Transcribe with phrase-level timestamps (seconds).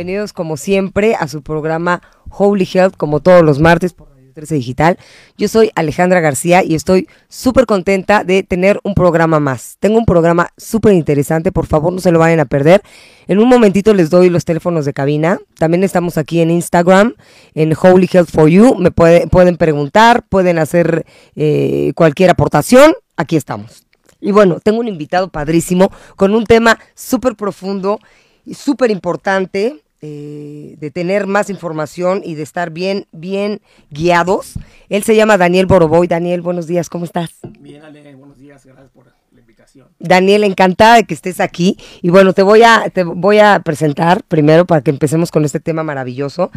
[0.00, 2.00] bienvenidos como siempre a su programa
[2.30, 4.98] Holy Health, como todos los martes por Radio 13 Digital.
[5.36, 9.76] Yo soy Alejandra García y estoy súper contenta de tener un programa más.
[9.78, 12.80] Tengo un programa súper interesante, por favor no se lo vayan a perder.
[13.26, 15.38] En un momentito les doy los teléfonos de cabina.
[15.58, 17.14] También estamos aquí en Instagram,
[17.52, 18.76] en Holy Health for You.
[18.76, 21.04] Me pueden preguntar, pueden hacer
[21.36, 22.94] eh, cualquier aportación.
[23.18, 23.84] Aquí estamos.
[24.18, 28.00] Y bueno, tengo un invitado padrísimo con un tema súper profundo
[28.46, 34.54] y súper importante eh, de tener más información y de estar bien, bien guiados.
[34.88, 36.06] Él se llama Daniel Boroboy.
[36.06, 37.30] Daniel, buenos días, ¿cómo estás?
[37.58, 39.88] Bien, Ale, buenos días, gracias por la invitación.
[39.98, 41.76] Daniel, encantada de que estés aquí.
[42.00, 45.60] Y bueno, te voy a, te voy a presentar primero para que empecemos con este
[45.60, 46.50] tema maravilloso.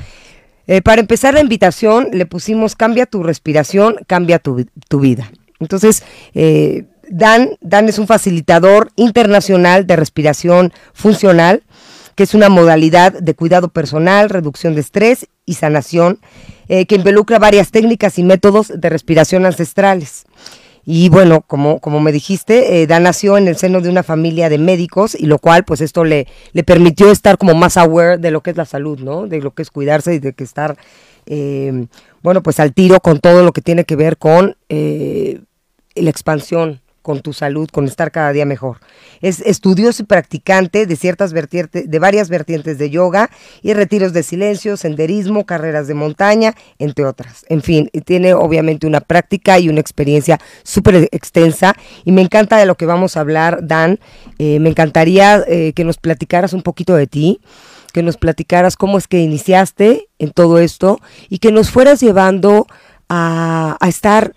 [0.67, 5.29] Eh, para empezar la invitación, le pusimos cambia tu respiración, cambia tu, tu vida.
[5.59, 11.63] Entonces, eh, Dan, Dan es un facilitador internacional de respiración funcional,
[12.15, 16.19] que es una modalidad de cuidado personal, reducción de estrés y sanación,
[16.67, 20.25] eh, que involucra varias técnicas y métodos de respiración ancestrales.
[20.85, 24.49] Y bueno, como, como me dijiste, eh, Dan nació en el seno de una familia
[24.49, 28.31] de médicos y lo cual pues esto le, le permitió estar como más aware de
[28.31, 29.27] lo que es la salud, ¿no?
[29.27, 30.77] De lo que es cuidarse y de que estar,
[31.25, 31.87] eh,
[32.21, 37.21] bueno, pues al tiro con todo lo que tiene que ver con la expansión con
[37.21, 38.79] tu salud, con estar cada día mejor.
[39.21, 43.29] Es estudioso y practicante de ciertas vertientes, de varias vertientes de yoga
[43.61, 47.45] y retiros de silencio, senderismo, carreras de montaña, entre otras.
[47.49, 52.65] En fin, tiene obviamente una práctica y una experiencia súper extensa y me encanta de
[52.65, 53.99] lo que vamos a hablar, Dan.
[54.39, 57.41] Eh, me encantaría eh, que nos platicaras un poquito de ti
[57.93, 62.65] que nos platicaras cómo es que iniciaste en todo esto y que nos fueras llevando
[63.07, 64.33] a, a estar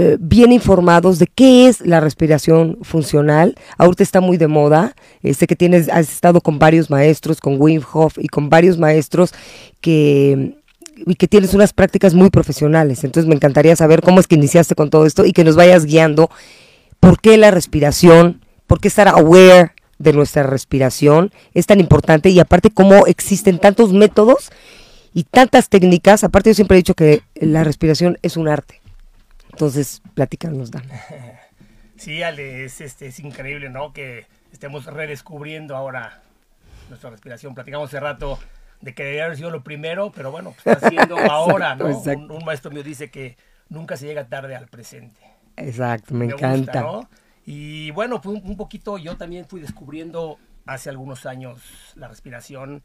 [0.00, 3.56] eh, bien informados de qué es la respiración funcional.
[3.78, 4.94] Ahorita está muy de moda.
[5.34, 9.34] Sé que tienes, has estado con varios maestros, con Wim Hof y con varios maestros
[9.80, 10.54] que
[11.04, 13.02] y que tienes unas prácticas muy profesionales.
[13.02, 15.84] Entonces me encantaría saber cómo es que iniciaste con todo esto y que nos vayas
[15.84, 16.30] guiando
[17.00, 22.38] por qué la respiración, por qué estar aware de nuestra respiración es tan importante y
[22.38, 24.52] aparte cómo existen tantos métodos
[25.12, 26.22] y tantas técnicas.
[26.22, 28.80] Aparte yo siempre he dicho que la respiración es un arte.
[29.58, 30.84] Entonces, platícanos, Dan.
[31.96, 33.92] Sí, Ale, es, este, es increíble, ¿no?
[33.92, 36.22] Que estemos redescubriendo ahora
[36.88, 37.56] nuestra respiración.
[37.56, 38.38] Platicamos hace rato
[38.80, 41.86] de que debería haber sido lo primero, pero bueno, pues está siendo ahora, ¿no?
[41.86, 43.36] Un, maestro mío dice que
[43.68, 45.20] nunca se llega tarde al presente.
[45.56, 47.08] Exacto, me, encanta.
[47.44, 51.58] Y bueno, pues un, poquito yo también fui descubriendo hace algunos años
[51.96, 52.84] la respiración,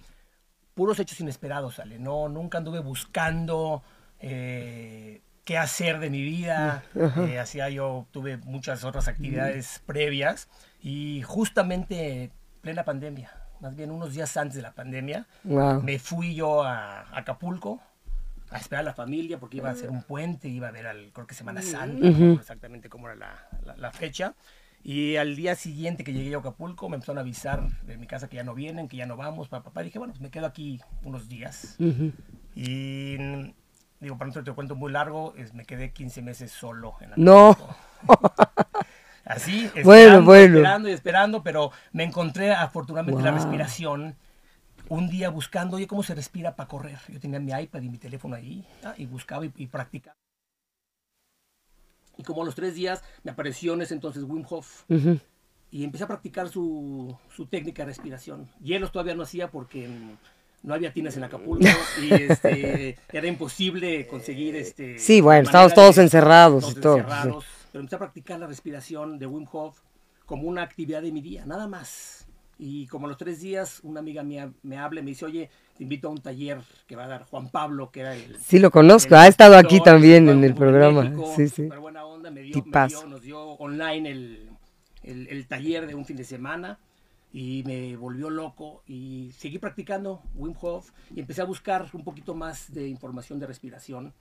[0.74, 2.30] puros hechos inesperados, Ale, ¿no?
[2.30, 3.84] Nunca anduve buscando...
[4.20, 6.84] Eh, qué hacer de mi vida.
[6.96, 10.48] Eh, hacía yo, tuve muchas otras actividades previas
[10.82, 12.32] y justamente
[12.62, 17.82] plena pandemia, más bien unos días antes de la pandemia, me fui yo a, Acapulco
[18.50, 21.12] a esperar a la familia porque iba a hacer un puente, iba a ver al,
[21.12, 24.36] creo que Semana Santa, exactamente cómo era la, la, fecha.
[24.84, 28.28] Y al día siguiente que llegué a Acapulco me empezaron a avisar de mi casa
[28.28, 29.70] que ya no vienen, que ya no vamos, papá.
[29.70, 29.82] papá.
[29.82, 31.78] Dije, bueno, pues me quedo aquí unos días.
[32.56, 33.16] Y
[34.04, 37.58] digo, para no te cuento muy largo, es, me quedé 15 meses solo en No.
[39.26, 44.16] Así, esperando, esperando y esperando, pero me encontré afortunadamente la respiración
[44.90, 47.00] un día buscando, oye, ¿cómo se respira para correr?
[47.08, 50.18] Yo tenía mi iPad y mi teléfono ahí ah, y buscaba y, practicaba.
[52.18, 54.84] Y como a los tres días me apareció en ese entonces Wim Hof.
[55.72, 58.50] Y empecé a practicar su, su técnica de respiración.
[58.62, 59.90] Hielos todavía no hacía porque
[60.64, 61.68] no había tinas en Acapulco
[62.02, 67.82] y este, era imposible conseguir este sí bueno estábamos todos encerrados y todo encerrados, pero
[67.82, 69.78] empecé a practicar la respiración de Wim Hof
[70.26, 72.26] como una actividad de mi día nada más.
[72.60, 75.50] Y como a los tres días una amiga mía me habla y me dice oye
[75.76, 78.60] te invito a un taller que va a dar Juan Pablo que era el sí
[78.60, 81.12] lo conozco ha estado aquí también en el programa.
[81.36, 81.64] Sí sí.
[81.64, 84.50] buena onda me dio, me dio, nos dio online el,
[85.02, 86.78] el, el taller de un fin de semana
[87.34, 92.36] y me volvió loco y seguí practicando Wim Hof y empecé a buscar un poquito
[92.36, 94.14] más de información de respiración,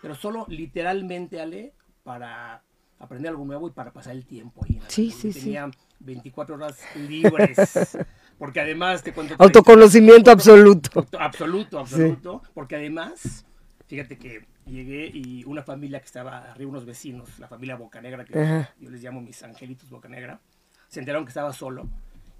[0.00, 1.74] pero solo literalmente, Ale,
[2.04, 2.62] para
[3.00, 4.80] aprender algo nuevo y para pasar el tiempo ahí.
[4.86, 5.68] Sí, sí, Tenía
[5.98, 7.98] 24 horas libres,
[8.38, 9.34] porque además te cuento...
[9.38, 11.04] Autoconocimiento absoluto.
[11.18, 13.44] Absoluto, absoluto, porque además,
[13.88, 18.66] fíjate que llegué y una familia que estaba arriba, unos vecinos, la familia Bocanegra, que
[18.78, 20.40] yo les llamo mis angelitos Bocanegra,
[20.86, 21.88] se enteraron que estaba solo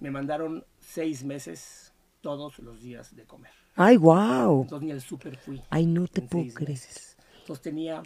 [0.02, 3.52] me mandaron seis meses todos los días de comer.
[3.76, 4.62] ¡Ay, wow!
[4.62, 5.62] Entonces ni al súper fui.
[5.70, 6.78] ¡Ay, no te puedo creer!
[7.40, 8.02] Entonces tenía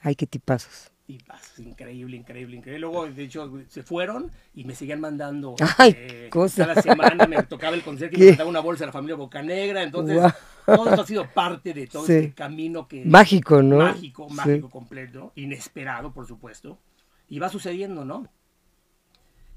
[0.00, 0.90] Ay, qué tipazos.
[1.06, 2.80] Tipazos, increíble, increíble, increíble.
[2.80, 5.54] Luego, de hecho, se fueron y me seguían mandando.
[5.78, 6.66] Ay, eh, cosa.
[6.66, 8.24] Cada semana me tocaba el concierto y ¿Qué?
[8.24, 9.84] me mandaba una bolsa a la familia Bocanegra.
[9.84, 10.32] Entonces, Guau.
[10.66, 12.14] todo esto ha sido parte de todo Sí.
[12.14, 13.04] este camino que.
[13.04, 13.78] Mágico, ¿no?
[13.78, 14.34] Mágico, Sí.
[14.34, 16.80] mágico completo, inesperado, por supuesto.
[17.28, 18.26] Y va sucediendo, ¿no?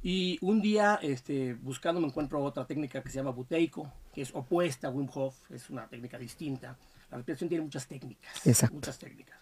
[0.08, 4.36] Y un día, este, buscando, me encuentro otra técnica que se llama buteico, que es
[4.36, 6.78] opuesta a Wim Hof, es una técnica distinta.
[7.10, 8.46] La respiración tiene muchas técnicas.
[8.46, 8.76] Exacto.
[8.76, 9.40] Muchas técnicas.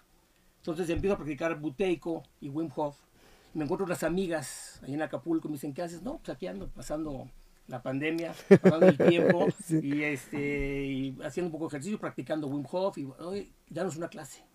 [0.59, 2.95] Entonces empiezo a practicar buteico y Wim Hof.
[3.53, 6.01] Me encuentro unas amigas ahí en Acapulco, me dicen, ¿qué haces?
[6.01, 7.29] No, pues aquí ando pasando
[7.67, 9.81] la pandemia, pasando el tiempo Sí.
[9.83, 14.07] y, este, y haciendo un poco de ejercicio, practicando Wim Hof y, oye, danos una
[14.07, 14.45] clase.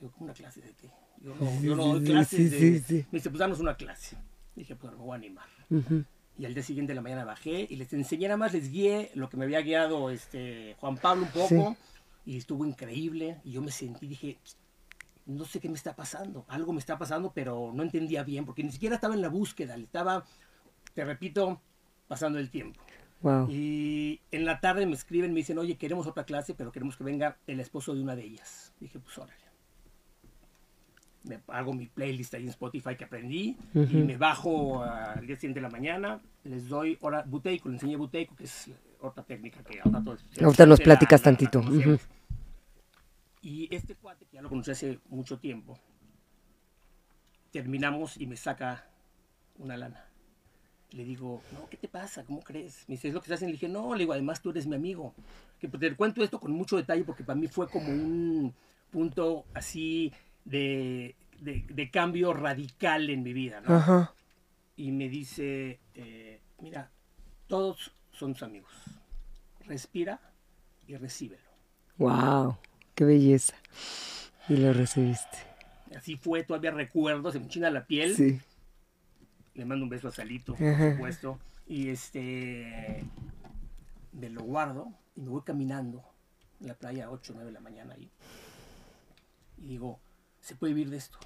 [0.00, 0.90] Digo, ¿cómo una clase de qué?
[1.18, 3.06] Yo no, yo no doy clases sí, sí.
[3.12, 4.16] Me dice, pues danos una clase.
[4.56, 5.46] Dije, pues me voy a animar.
[6.38, 9.10] Y al día siguiente de la mañana bajé y les enseñé nada más, les guié
[9.14, 11.76] lo que me había guiado este, Juan Pablo un poco.
[12.24, 13.40] Y estuvo increíble.
[13.44, 14.38] Y yo me sentí, dije,
[15.26, 16.44] no sé qué me está pasando.
[16.48, 19.76] Algo me está pasando, pero no entendía bien, porque ni siquiera estaba en la búsqueda.
[19.76, 20.24] Le estaba,
[20.94, 21.60] te repito,
[22.08, 22.80] pasando el tiempo.
[23.22, 23.48] Wow.
[23.50, 27.04] Y en la tarde me escriben, me dicen, oye, queremos otra clase, pero queremos que
[27.04, 28.72] venga el esposo de una de ellas.
[28.80, 29.45] Dije, pues órale.
[31.26, 33.96] Me hago mi playlist ahí en Spotify que aprendí y Ujú.
[33.98, 38.36] me bajo al día siguiente de la mañana, les doy hora buteico, les enseñé buteico,
[38.36, 38.70] que es
[39.00, 41.60] otra técnica que ahora todo Ahorita nos la- platicas la- la tantito.
[41.62, 42.00] conocemos.
[43.42, 45.78] Y este cuate, que ya lo conocí hace mucho tiempo,
[47.50, 48.86] terminamos y me saca
[49.58, 50.04] una lana.
[50.90, 52.24] Le digo, no, ¿qué te pasa?
[52.24, 52.84] ¿Cómo crees?
[52.88, 53.50] Me dice, es lo que estás haciendo.
[53.52, 55.14] Le dije, no, le digo, además tú eres mi amigo.
[55.58, 58.54] Que te cuento esto con mucho detalle porque para mí fue como un
[58.90, 60.12] punto así
[60.46, 63.74] de, de- de cambio radical en mi vida, ¿no?
[63.74, 64.14] Ajá.
[64.76, 66.90] Y me dice, eh, mira,
[67.46, 68.72] todos son tus amigos.
[69.66, 70.20] Respira
[70.86, 71.42] y recíbelo.
[71.98, 72.56] Wow.
[72.94, 73.54] Qué belleza.
[74.48, 75.38] Y lo recibiste.
[75.96, 78.14] Así fue, todavía recuerdo, se me china la piel.
[78.16, 78.40] Sí.
[79.54, 80.76] Le mando un beso a Salito, Ajá.
[80.78, 81.38] por supuesto.
[81.66, 83.04] Y este.
[84.12, 86.02] Me lo guardo y me voy caminando
[86.60, 88.10] en la playa a 8 o 9 de la mañana ahí.
[89.58, 89.98] Y digo,
[90.46, 91.18] se puede vivir de esto.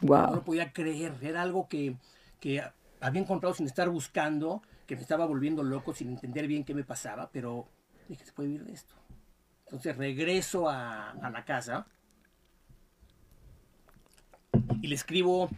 [0.00, 0.44] No lo Wow.
[0.44, 1.12] podía creer.
[1.22, 1.96] Era algo que,
[2.38, 2.62] que
[3.00, 6.84] había encontrado sin estar buscando, que me estaba volviendo loco sin entender bien qué me
[6.84, 7.66] pasaba, pero
[8.08, 8.94] dije, se puede vivir de esto.
[9.64, 11.86] Entonces regreso a, a la casa
[14.80, 15.50] y le escribo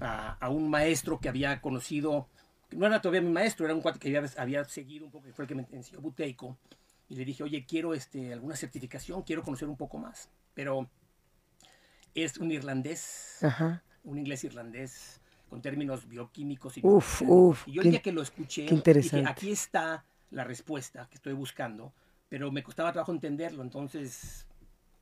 [0.00, 2.28] a, a un maestro que había conocido,
[2.68, 5.26] que no era todavía mi maestro, era un cuate que había, había seguido un poco,
[5.26, 6.56] que fue el que me enseñó Buteico,
[7.08, 10.88] y le dije, oye, quiero este, alguna certificación, quiero conocer un poco más, pero
[12.14, 13.82] es un irlandés, Ajá.
[14.04, 18.12] un inglés irlandés, con términos bioquímicos y Uf, uf, Y yo qué- el día que
[18.12, 21.92] lo escuché, dije, aquí está la respuesta que estoy buscando,
[22.28, 24.46] pero me costaba trabajo entenderlo, entonces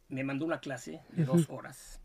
[0.09, 2.01] me mandó una clase de dos horas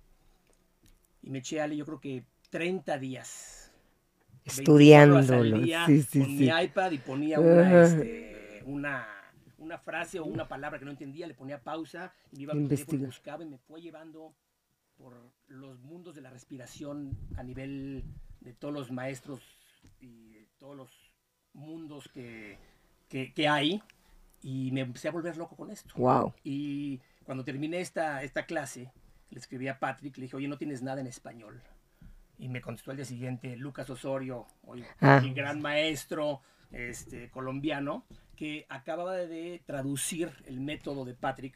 [1.21, 3.71] y me eché Ale, yo creo que 30 días.
[4.45, 5.57] 24 horas al Estudiándolo.
[5.61, 6.37] día Sí, sí, con sí.
[6.37, 9.07] mi iPad y ponía una, este, una,
[9.57, 12.55] una frase o una palabra que no entendía, le ponía pausa y me iba a
[13.07, 14.35] buscaba y me fue llevando
[15.03, 18.05] por los mundos de la respiración a nivel
[18.39, 19.41] de todos los maestros
[19.99, 20.89] y de todos los
[21.51, 22.57] mundos que,
[23.09, 23.83] que, que hay
[24.41, 25.93] y me empecé a volver loco con esto.
[25.97, 26.33] Wow.
[26.45, 28.93] Y cuando terminé esta, esta clase,
[29.29, 31.61] le escribí a Patrick, le dije, oye, no tienes nada en español.
[32.37, 35.19] Y me contestó al día siguiente Lucas Osorio, hoy Ah.
[35.21, 36.41] mi gran maestro
[36.71, 38.05] este, colombiano,
[38.37, 41.55] que acababa de traducir el método de Patrick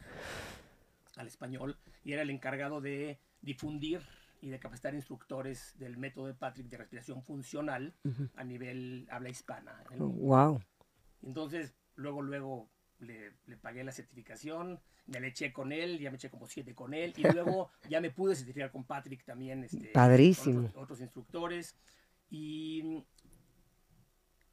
[1.18, 4.00] al español y era el encargado de difundir
[4.40, 7.94] y de capacitar instructores del método de Patrick de respiración funcional
[8.36, 9.82] a nivel habla hispana.
[9.88, 10.22] en el mundo.
[10.22, 10.62] Wow.
[11.22, 12.70] Entonces, luego, luego
[13.00, 16.74] le, le pagué la certificación, me le eché con él, ya me eché como siete
[16.74, 19.64] con él, y luego ya me pude certificar con Patrick también.
[19.64, 20.60] Este, Padrísimo.
[20.68, 21.76] Otros, otros instructores.
[22.30, 23.04] Y,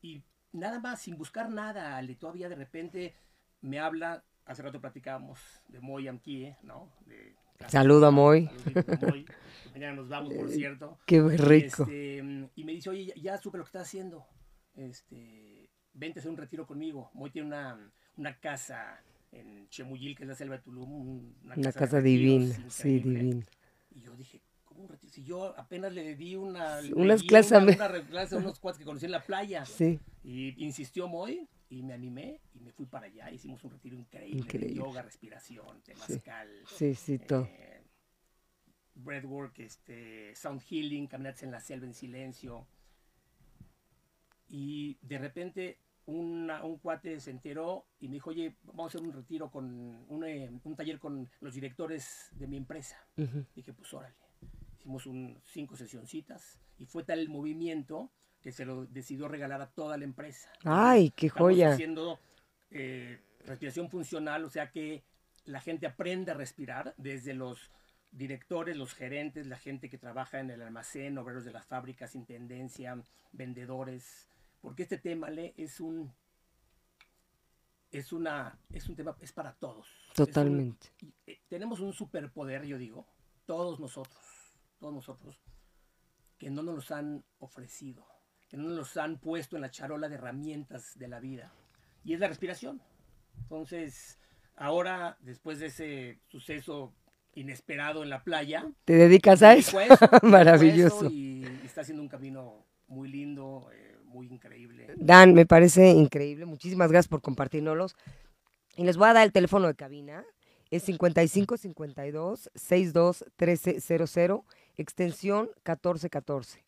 [0.01, 3.13] y nada más, sin buscar nada, Ale, todavía de repente
[3.61, 6.91] me habla, hace rato platicábamos de Moy Amkie, ¿no?
[7.05, 7.35] De,
[7.67, 8.49] Saludo a Moy.
[9.73, 10.97] Mañana nos vamos, por cierto.
[11.05, 11.83] Qué rico.
[11.83, 12.17] Este,
[12.55, 14.25] y me dice, oye, ya, ya supe lo que estás haciendo.
[14.75, 17.09] Este, vente a hacer un retiro conmigo.
[17.13, 18.99] Moy tiene una, una casa
[19.31, 20.91] en Chemuyil, que es la selva de Tulum.
[20.91, 22.55] un- Una de casa divina.
[22.69, 23.45] Sí, divina.
[23.91, 25.11] Y yo dije, ¿cómo un retiro?
[25.13, 26.79] Si yo apenas le di una...
[26.95, 29.65] Unas clases a una, una clase a unos cuates que conocí en la playa.
[29.65, 29.99] Sí.
[30.23, 33.31] Y insistió Moy y me animé y me fui para allá.
[33.31, 34.67] Hicimos un retiro increíble, Increíble.
[34.69, 36.49] de yoga, respiración, temazcal.
[36.67, 37.45] Sí, sí, todo.
[37.45, 37.83] eh,
[38.95, 42.67] breathwork, este, sound healing, caminatas en la selva en silencio.
[44.47, 49.01] Y de repente una- un cuate se enteró y me dijo, oye, vamos a hacer
[49.07, 49.65] un retiro con
[50.07, 52.95] un, eh, un taller con los directores de mi empresa.
[53.55, 54.15] Dije, pues órale.
[54.77, 58.11] hicimos un, cinco sesioncitas y fue tal el movimiento
[58.45, 60.51] que se lo decidió regalar a toda la empresa.
[60.65, 61.73] ¡Ay, qué Estamos joya!
[61.73, 62.19] haciendo
[62.69, 65.03] eh, respiración funcional, o sea que
[65.45, 67.71] la gente aprende a respirar desde los
[68.11, 72.95] directores, los gerentes, la gente que trabaja en el almacén, obreros de las fábricas, intendencia,
[73.31, 74.29] vendedores,
[74.61, 76.13] porque este tema Le, es un
[77.91, 79.87] es una es un tema es para todos.
[80.09, 80.89] Un- Totalmente.
[81.25, 83.07] eh, tenemos un superpoder, yo digo,
[83.47, 84.23] todos nosotros,
[84.79, 85.35] todos nosotros,
[86.37, 88.05] que no nos los han ofrecido,
[88.49, 91.51] que no nos los han puesto en la charola de herramientas de la vida.
[92.03, 92.81] Y es la respiración.
[93.41, 94.19] Entonces,
[94.55, 96.93] ahora, después de ese suceso
[97.33, 99.77] inesperado en la playa, ¿Te dedicas a eso?
[99.79, 101.09] a Maravilloso.
[101.09, 104.87] Y, y está haciendo un camino muy lindo, eh, muy increíble.
[104.97, 106.45] Dan, me parece increíble.
[106.45, 107.95] Muchísimas gracias por compartirnoslos.
[108.77, 110.25] Y les voy a dar el teléfono de cabina.
[110.71, 114.41] Es 55 52 62 1300,
[114.77, 116.64] extensión 1414.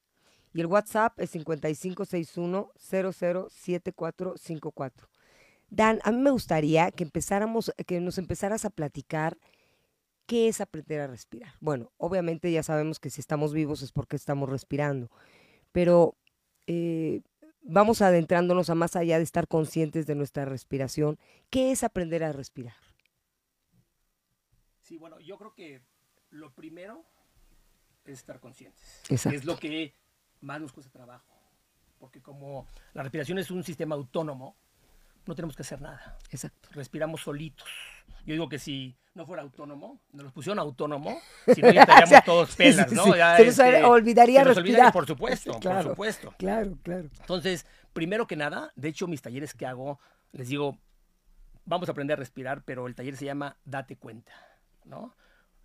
[0.53, 3.13] Y el WhatsApp es 55 61 00
[3.49, 5.09] 7454.
[5.69, 9.37] Dan, a mí me gustaría que empezáramos, que nos empezaras a platicar
[10.25, 11.53] qué es aprender a respirar.
[11.59, 15.09] Bueno, obviamente ya sabemos que si estamos vivos es porque estamos respirando,
[15.71, 16.15] pero
[16.67, 17.21] eh,
[17.61, 21.19] vamos adentrándonos a más allá de estar conscientes de nuestra respiración.
[21.49, 22.75] ¿Qué es aprender a respirar?
[24.81, 25.81] Sí, bueno, yo creo que
[26.29, 27.03] lo primero
[28.05, 29.01] es estar conscientes.
[29.09, 29.37] Exacto.
[29.37, 29.93] Es lo que
[30.41, 31.25] más nos cuesta trabajo.
[31.99, 34.55] Porque como la respiración es un sistema autónomo,
[35.25, 36.17] no tenemos que hacer nada.
[36.31, 36.69] Exacto.
[36.71, 37.67] Respiramos solitos.
[38.25, 41.19] Yo digo que si no fuera autónomo, nos los pusieron autónomo,
[41.55, 43.05] si no ya estaríamos O sea, todos pelas, ¿no?
[43.05, 43.11] sí.
[43.17, 44.93] Ya, Se nos este, olvidaría se nos respirar.
[44.93, 45.83] por supuesto, claro.
[45.83, 46.33] por supuesto.
[46.37, 47.09] Claro, claro.
[47.19, 49.99] Entonces, primero que nada, de hecho, mis talleres que hago,
[50.31, 50.77] les digo,
[51.65, 54.33] vamos a aprender a respirar, pero el taller se llama Date cuenta,
[54.85, 55.15] ¿no?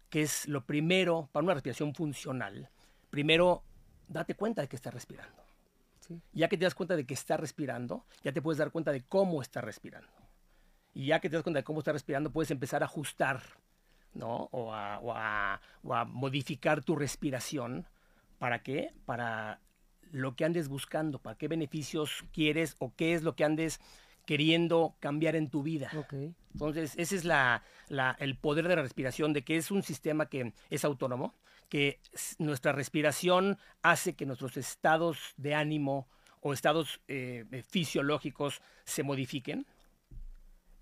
[0.08, 2.70] Que es lo primero para una respiración funcional.
[3.10, 3.62] Primero,
[4.08, 5.42] date cuenta de que estás respirando.
[6.00, 6.20] Sí.
[6.32, 9.02] Ya que te das cuenta de que estás respirando, ya te puedes dar cuenta de
[9.02, 10.08] cómo estás respirando.
[10.94, 13.40] Y ya que te das cuenta de cómo estás respirando, puedes empezar a ajustar,
[14.14, 14.48] ¿no?
[14.52, 17.86] O a, o a- o a modificar tu respiración.
[18.38, 18.92] ¿Para qué?
[19.06, 19.60] Para
[20.10, 23.80] lo que andes buscando, para qué beneficios quieres o qué es lo que andes
[24.26, 25.90] queriendo cambiar en tu vida.
[25.96, 26.14] Ok.
[26.52, 30.26] Entonces, ese es la, la- el poder de la respiración, de que es un sistema
[30.26, 31.34] que es autónomo,
[31.72, 32.02] que
[32.36, 36.06] nuestra respiración hace que nuestros estados de ánimo
[36.42, 39.64] o estados eh, eh, fisiológicos se modifiquen.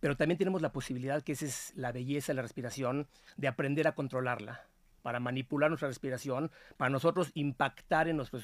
[0.00, 3.06] Pero también tenemos la posibilidad, que esa es la belleza de la respiración,
[3.37, 4.66] de aprender a controlarla,
[5.02, 8.42] para manipular nuestra respiración, para nosotros impactar en nuestros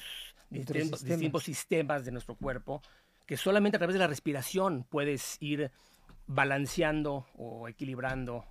[0.49, 1.19] Nuestros distintos, sistemas.
[1.19, 2.81] distintos sistemas de nuestro cuerpo,
[3.25, 5.69] que solamente a través de la respiración puedes ir
[6.27, 8.45] balanceando o equilibrando.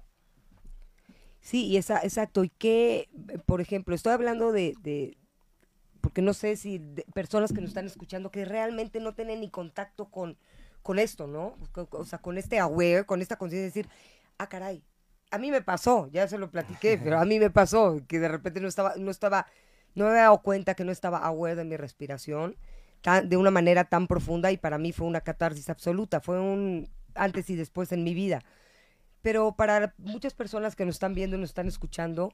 [1.47, 2.43] Sí, y esa, exacto.
[2.45, 3.09] Y que,
[3.47, 5.17] por ejemplo, estoy hablando de, de-
[6.00, 9.50] porque no sé si de personas que nos están escuchando que realmente no tienen ni
[9.50, 10.37] contacto con,
[10.83, 11.55] con esto, ¿no?
[11.93, 13.88] O sea, con este aware, con esta conciencia de decir,
[14.38, 14.83] ah, caray,
[15.31, 18.29] a mí me pasó, ya se lo platiqué, pero a mí me pasó que de
[18.29, 19.47] repente no estaba, no estaba,
[19.95, 22.57] no me había dado cuenta que no estaba aware de mi respiración
[23.03, 26.88] tan- de una manera tan profunda y para mí fue una catarsis absoluta, fue un
[27.15, 28.43] antes y después en mi vida.
[29.26, 32.33] Pero para muchas personas que nos están viendo y nos están escuchando,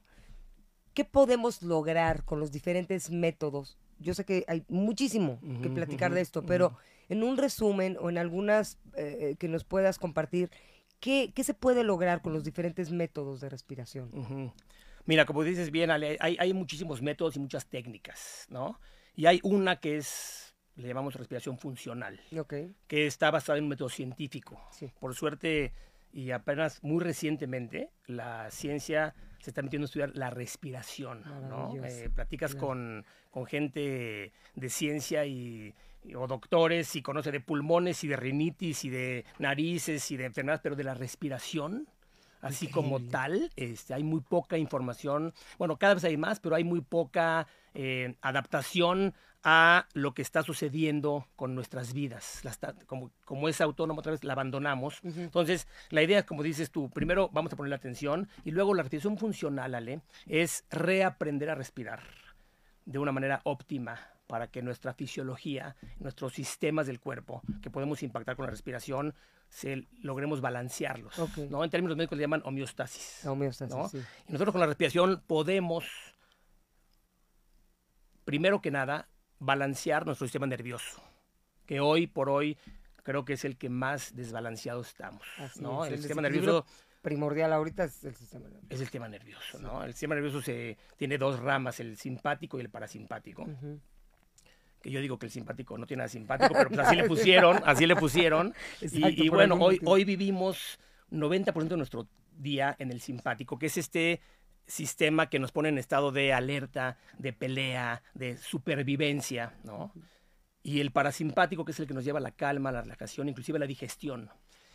[0.93, 3.79] ¿qué podemos lograr con los diferentes métodos?
[3.97, 6.77] Yo sé que hay muchísimo que platicar de esto, pero
[7.09, 10.51] en un resumen o en algunas eh, que nos puedas compartir,
[10.99, 14.53] ¿qué, ¿qué se puede lograr con los diferentes métodos de respiración?
[15.07, 18.79] Mira, como dices bien, Ale, hay, hay muchísimos métodos y muchas técnicas, ¿no?
[19.15, 22.53] Y hay una que es, le llamamos respiración funcional, Ok,
[22.85, 24.61] que está basada en un método científico.
[24.69, 24.91] sí.
[24.99, 25.73] Por suerte,
[26.13, 31.73] y apenas muy recientemente, la ciencia se está metiendo a estudiar la respiración, ¿no?
[31.83, 32.67] Eh, platicas claro.
[32.67, 35.73] con, con gente de ciencia y,
[36.05, 40.25] y- o doctores y conoce de pulmones y de rinitis y de narices y de
[40.25, 41.87] enfermedades, pero de la respiración,
[42.41, 45.33] así como tal, este, hay muy poca información.
[45.57, 50.41] Bueno, cada vez hay más, pero hay muy poca eh, adaptación a lo que está
[50.41, 52.39] sucediendo con nuestras vidas.
[52.43, 54.99] La está- como, como es autónomo, otra vez la abandonamos.
[55.03, 55.19] Ujú.
[55.19, 59.17] Entonces, la idea, como dices tú, primero vamos a ponerle atención y luego la respiración
[59.17, 62.01] funcional, Ale, es reaprender a respirar
[62.85, 68.35] de una manera óptima para que nuestra fisiología, nuestros sistemas del cuerpo que podemos impactar
[68.37, 69.13] con la respiración,
[69.49, 71.19] se logremos balancearlos.
[71.19, 71.37] Ok.
[71.49, 71.63] ¿no?
[71.63, 73.25] En términos médicos le llaman homeostasis.
[73.25, 73.89] Homeostasis, ¿no?
[73.89, 73.99] sí.
[74.27, 75.85] Y nosotros con la respiración podemos,
[78.25, 79.07] primero que nada,
[79.39, 81.01] balancear nuestro sistema nervioso,
[81.65, 82.57] que hoy por hoy
[83.03, 85.27] creo que es el que más desbalanceado estamos.
[85.37, 85.83] Así ¿no?
[85.83, 86.65] es, El el sistema nervioso
[87.03, 88.67] primordial ahorita es el sistema nervioso.
[88.69, 89.83] Es el tema nervioso, ¿no?
[89.83, 93.45] El sistema nervioso se, tiene dos ramas, el simpático y el parasimpático.
[94.81, 97.61] Que yo digo que el simpático no tiene nada simpático, pero pues así le pusieron,
[97.65, 98.53] así le pusieron.
[98.81, 99.91] Exacto, y, bueno, hoy, motivo.
[99.91, 100.79] hoy vivimos
[101.11, 104.21] 90% de nuestro día en el simpático, que es este
[104.67, 109.93] sistema que nos pone en estado de alerta, de pelea, de supervivencia, ¿no?
[110.61, 113.27] Y el parasimpático, que es el que nos lleva a la calma, a la relajación,
[113.27, 114.29] inclusive a la digestión.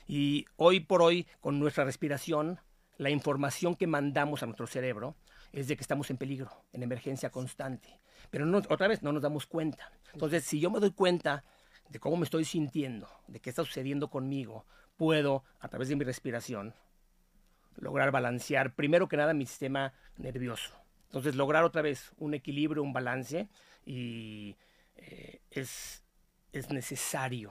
[0.07, 2.61] Y hoy por hoy, con nuestra respiración,
[2.99, 5.17] la información que mandamos a nuestro cerebro
[5.53, 8.01] es de que estamos en peligro, en emergencia constante.
[8.31, 9.93] Pero otra vez no nos damos cuenta.
[10.13, 11.45] Entonces, si yo me doy cuenta
[11.89, 14.67] de cómo me estoy sintiendo, de qué está sucediendo conmigo,
[14.97, 16.75] puedo, a través de mi respiración,
[17.79, 20.75] lograr balancear, primero que nada, mi sistema nervioso.
[21.07, 23.49] Entonces, lograr otra vez un equilibrio, un balance,
[23.87, 24.57] y
[24.97, 26.03] eh, es,
[26.53, 27.51] es necesario.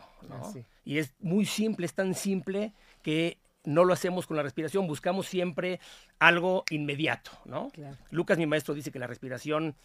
[0.85, 5.27] Y es muy simple, es tan simple que no lo hacemos con la respiración, buscamos
[5.27, 5.79] siempre
[6.19, 7.31] algo inmediato.
[7.45, 7.69] ¿no?
[7.69, 7.97] Claro.
[8.11, 9.75] Lucas, mi maestro, dice que la respiración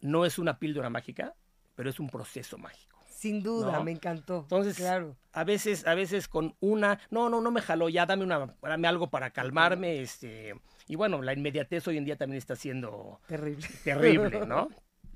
[0.00, 1.34] no es una píldora mágica,
[1.74, 2.95] pero es un proceso mágico.
[3.26, 3.84] Sin duda, No.
[3.84, 4.40] me encantó.
[4.42, 5.16] Entonces, claro.
[5.32, 8.88] a veces, a veces con una, no, no, no me jaló, ya dame una, dame
[8.88, 10.54] algo para calmarme, este,
[10.86, 13.66] y bueno, la inmediatez hoy en día también está siendo Terrible.
[13.84, 14.68] terrible, ¿no?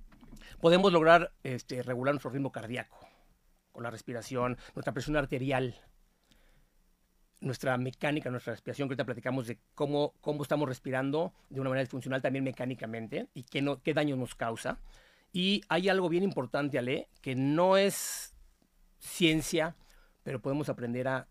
[0.61, 2.99] Podemos lograr este, regular nuestro ritmo cardíaco
[3.73, 5.75] con la respiración, nuestra presión arterial,
[7.41, 11.85] nuestra mecánica, nuestra respiración, que ahorita platicamos de cómo, cómo estamos respirando de una manera
[11.85, 14.79] disfuncional también mecánicamente y qué, no, qué daño nos causa.
[15.33, 18.35] Y hay algo bien importante, Ale, que no es
[18.99, 19.77] ciencia,
[20.23, 21.29] pero podemos aprender a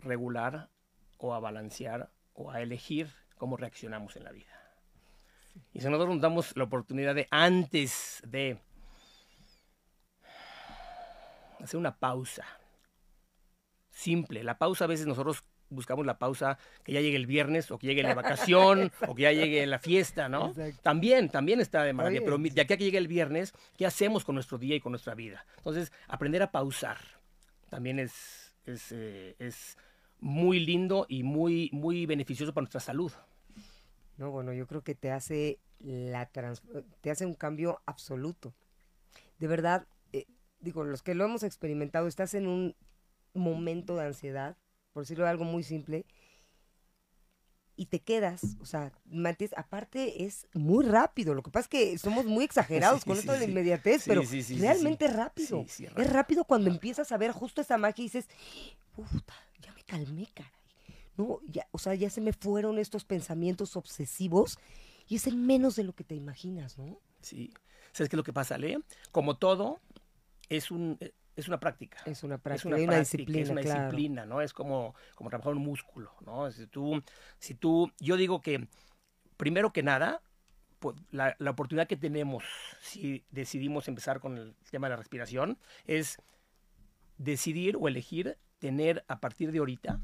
[0.00, 0.70] regular
[1.18, 4.52] o a balancear o a elegir cómo reaccionamos en la vida.
[5.72, 8.58] Y si nosotros nos damos la oportunidad de, antes de
[11.60, 12.44] hacer una pausa,
[13.90, 17.78] simple, la pausa a veces nosotros buscamos la pausa que ya llegue el viernes o
[17.78, 20.48] que llegue la vacación o que ya llegue la fiesta, ¿no?
[20.48, 20.80] Exacto.
[20.82, 24.24] También, también está de maravilla, pero de aquí a que llegue el viernes, ¿qué hacemos
[24.24, 25.44] con nuestro día y con nuestra vida?
[25.58, 26.98] Entonces, aprender a pausar
[27.68, 29.76] también es, es, eh, es
[30.20, 33.10] muy lindo y muy, muy beneficioso para nuestra salud.
[34.18, 36.62] No, bueno, yo creo que te hace la trans-
[37.00, 38.54] te hace un cambio absoluto.
[39.38, 40.26] De verdad, eh,
[40.60, 42.76] digo, los que lo hemos experimentado, estás en un
[43.34, 44.56] momento de ansiedad,
[44.92, 46.06] por decirlo de algo muy simple,
[47.74, 51.98] y te quedas, o sea, mantienes- aparte es muy rápido, lo que pasa es que
[51.98, 54.22] somos muy exagerados Sí, con sí, esto de la inmediatez, Sí, pero
[54.60, 55.64] realmente rápido.
[55.68, 56.12] Sí, es rápido.
[56.12, 58.28] rápido cuando empiezas a ver justo esa magia y dices,
[58.94, 60.52] puta, ya me calmé, caray.
[61.16, 64.58] No, ya, o sea, ya se me fueron estos pensamientos obsesivos
[65.08, 67.00] y es en menos de lo que te imaginas, ¿no?
[67.20, 67.52] Sí.
[67.92, 68.78] ¿Sabes qué es lo que pasa, Le?
[69.10, 69.80] Como todo,
[70.48, 71.98] es, un, eh, es una práctica.
[72.04, 73.80] Es una práctica, Es una, práctica, disciplina, es una claro.
[73.82, 74.40] disciplina, ¿no?
[74.40, 76.50] Es como, como trabajar un músculo, ¿no?
[76.50, 77.02] Si tú,
[77.38, 78.68] si tú, yo digo que,
[79.36, 80.22] primero que nada,
[80.78, 82.44] pues, la, la oportunidad que tenemos
[82.80, 86.18] si decidimos empezar con el tema de la respiración es
[87.18, 90.00] decidir o elegir tener a partir de ahorita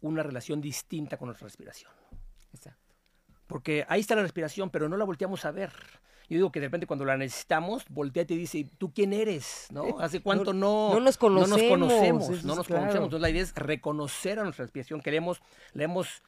[0.00, 1.92] una relación distinta con nuestra respiración.
[2.52, 2.94] Exacto.
[3.46, 5.72] Porque ahí está la respiración, pero no la volteamos a ver.
[6.28, 9.68] Yo digo que de repente cuando la necesitamos, volteate y dice, ¿tú quién eres?
[9.70, 9.98] ¿No?
[9.98, 12.82] ¿Hace cuánto no, no nos no nos conocemos, No es nos claro.
[12.82, 13.04] conocemos.
[13.06, 15.42] Entonces la idea es reconocer a nuestra respiración que la hemos,
[15.74, 16.22] la hemos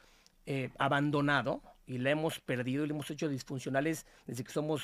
[0.47, 4.83] eh, abandonado y la hemos perdido y la hemos hecho disfuncionales desde que somos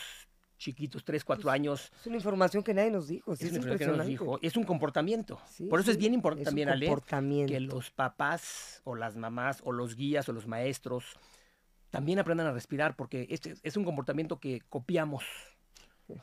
[0.61, 1.91] chiquitos, 3, 4 años.
[2.01, 4.39] Es una información que nadie nos dijo, sí, Es es, una enfermedad que nos dijo.
[4.43, 5.41] Es un comportamiento.
[5.51, 9.63] Sí, Por eso es bien es importante también, Ale, que los papás o las mamás
[9.65, 11.17] o los guías o los maestros
[11.91, 15.25] también aprendan a respirar, porque este es un comportamiento que copiamos.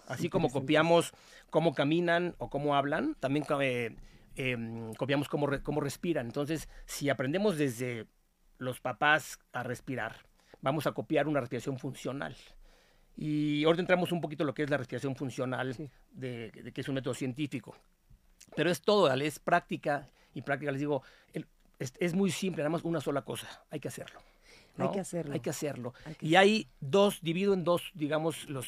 [0.07, 1.13] Así como copiamos
[1.49, 3.95] cómo caminan o cómo hablan, también eh,
[4.35, 6.25] eh, copiamos cómo, re- cómo respiran.
[6.25, 8.05] Entonces, si aprendemos desde
[8.57, 10.25] los papás a respirar,
[10.61, 12.35] vamos a copiar una respiración funcional.
[13.15, 15.89] Y ahora entramos un poquito en lo que es la respiración funcional, Sí.
[16.11, 17.75] de, de que es un método científico.
[18.55, 20.71] Pero es todo, es práctica y práctica.
[20.71, 21.01] Les digo,
[21.33, 21.47] el-
[21.79, 24.19] es, es muy simple, nada más una sola cosa, hay que hacerlo.
[24.85, 25.33] Hay que hacerlo.
[25.33, 25.93] Hay que hacerlo.
[26.05, 28.67] Hay que y hay dos, divido en dos, digamos, los,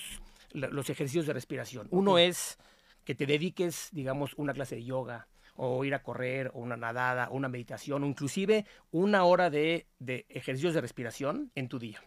[0.54, 1.88] los ejercicios de respiración.
[1.92, 2.58] Uno es
[3.06, 7.30] que te dediques, digamos, una clase de yoga, o ir a correr, o una nadada,
[7.30, 12.02] o una meditación, o inclusive una hora de, de ejercicios de respiración en tu día.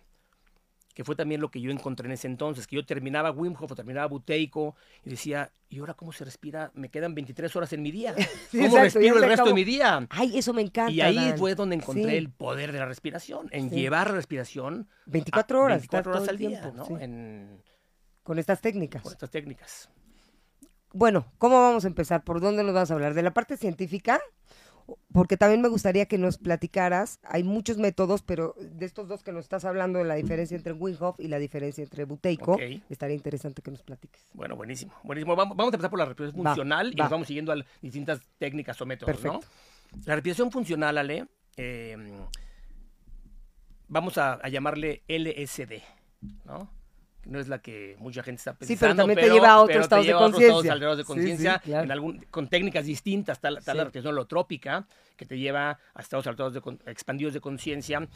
[0.95, 3.73] Que fue también lo que yo encontré en ese entonces, que yo terminaba Wim Hof
[3.73, 6.71] o terminaba Buteico y decía, ¿y ahora cómo se respira?
[6.75, 8.15] Me quedan 23 horas en mi día.
[8.51, 10.07] Sí, ¿Cómo exacto, respiro el resto de mi día?
[10.11, 10.93] Ay, eso me encanta.
[10.93, 11.39] Y ahí Dan.
[11.39, 12.17] fue donde encontré Sí.
[12.17, 13.77] el poder de la respiración, en Sí.
[13.77, 16.99] llevar la respiración 24 a horas, 24 estar horas al el día, tiempo, ¿no?
[17.01, 17.63] En,
[18.23, 19.01] Con estas técnicas.
[19.03, 19.89] con estas técnicas.
[20.93, 22.23] Bueno, ¿cómo vamos a empezar?
[22.23, 23.15] ¿Por dónde nos vamos a hablar?
[23.15, 24.21] ¿De la parte científica
[25.13, 29.33] porque también me gustaría que nos platicaras, hay muchos métodos, pero de estos dos que
[29.33, 32.61] nos estás hablando, de la diferencia entre Wim Hof y la diferencia entre Buteyko, Ok.
[32.91, 34.23] estaría interesante que nos platiques.
[34.33, 34.93] Bueno, buenísimo.
[35.03, 35.37] Buenísimo.
[35.37, 37.05] Vamos, vamos a empezar por la respiración Va, funcional y va.
[37.05, 39.41] nos vamos siguiendo a distintas técnicas o métodos, Perfecto.
[39.41, 40.03] ¿no?
[40.07, 41.97] La respiración funcional, Ale, eh,
[43.89, 45.83] vamos a, a llamarle LSD,
[46.47, 46.69] ¿no?
[47.25, 48.75] No es la que mucha gente está pensando.
[48.75, 50.75] Sí, pero también te lleva a otros estados de lleva a otros conciencia.
[50.75, 51.85] de Sí, sí, conciencia claro.
[51.85, 53.39] en algún- con técnicas distintas.
[53.39, 53.85] Está, la- está la Sí.
[53.85, 58.09] respiración holotrópica, que te lleva a estados alterados de expandidos de conciencia.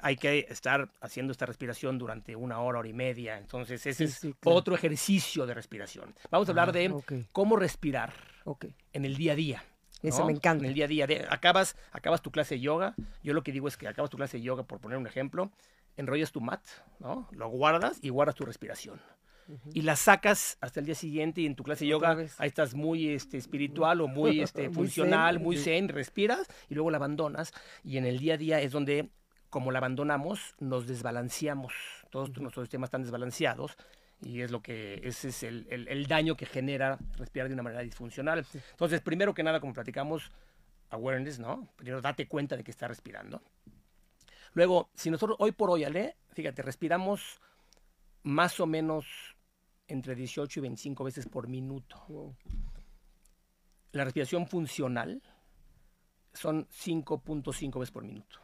[0.00, 3.36] Hay que estar haciendo esta respiración durante una hora, hora y media.
[3.36, 4.56] Entonces, ese Sí, es sí, claro.
[4.56, 6.14] otro ejercicio de respiración.
[6.30, 6.94] Vamos a hablar Ah, de
[7.32, 8.14] cómo respirar
[8.94, 9.64] en el día a día.
[10.02, 10.64] Eso me encanta.
[10.64, 11.06] En el día a día.
[11.06, 12.94] De- acabas, acabas tu clase de yoga.
[13.22, 15.50] Yo lo que digo es que acabas tu clase de yoga, por poner un ejemplo,
[15.96, 16.62] enrollas tu mat,
[17.00, 17.28] ¿no?
[17.32, 19.00] Lo guardas y guardas tu respiración.
[19.74, 22.34] Y la sacas hasta el día siguiente y en tu clase de yoga vez.
[22.40, 25.64] ahí estás muy este, espiritual o muy este, Muy funcional, zen, muy sí.
[25.64, 27.52] zen, respiras y luego la abandonas.
[27.82, 29.10] Y en el día a día es donde,
[29.50, 31.74] como la abandonamos, nos desbalanceamos.
[32.10, 33.76] Todos nuestros sistemas están desbalanceados
[34.22, 37.62] y es lo que ese es el, el- el daño que genera respirar de una
[37.62, 38.46] manera disfuncional.
[38.70, 40.32] Entonces, primero que nada, como platicamos,
[40.88, 41.68] awareness, ¿no?
[41.76, 43.42] Primero date cuenta de que estás respirando.
[44.54, 47.40] Luego, si nosotros hoy por hoy, Ale, fíjate, respiramos
[48.22, 49.06] más o menos
[49.86, 52.02] entre 18 y 25 veces por minuto.
[52.08, 52.36] Wow.
[53.92, 55.22] La respiración funcional
[56.32, 58.43] son 5.5 veces por minuto.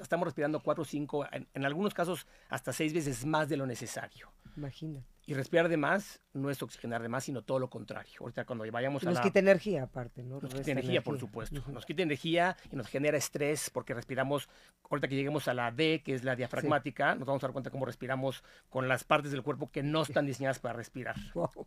[0.00, 3.66] Estamos respirando 4 o 5, en, en algunos casos hasta 6 veces más de lo
[3.66, 4.32] necesario.
[4.56, 5.04] Imagínate.
[5.26, 8.12] Y respirar de más no es oxigenar de más, sino todo lo contrario.
[8.20, 10.38] Ahorita cuando vayamos a Nos quita energía aparte, ¿no?
[10.40, 11.62] Nos quita energía, por supuesto.
[11.72, 14.48] Nos quita energía y nos genera estrés porque respiramos,
[14.90, 17.70] ahorita que lleguemos a la D, que es la diafragmática, nos vamos a dar cuenta
[17.70, 21.16] cómo respiramos con las partes del cuerpo que no están diseñadas para respirar.
[21.34, 21.66] Wow.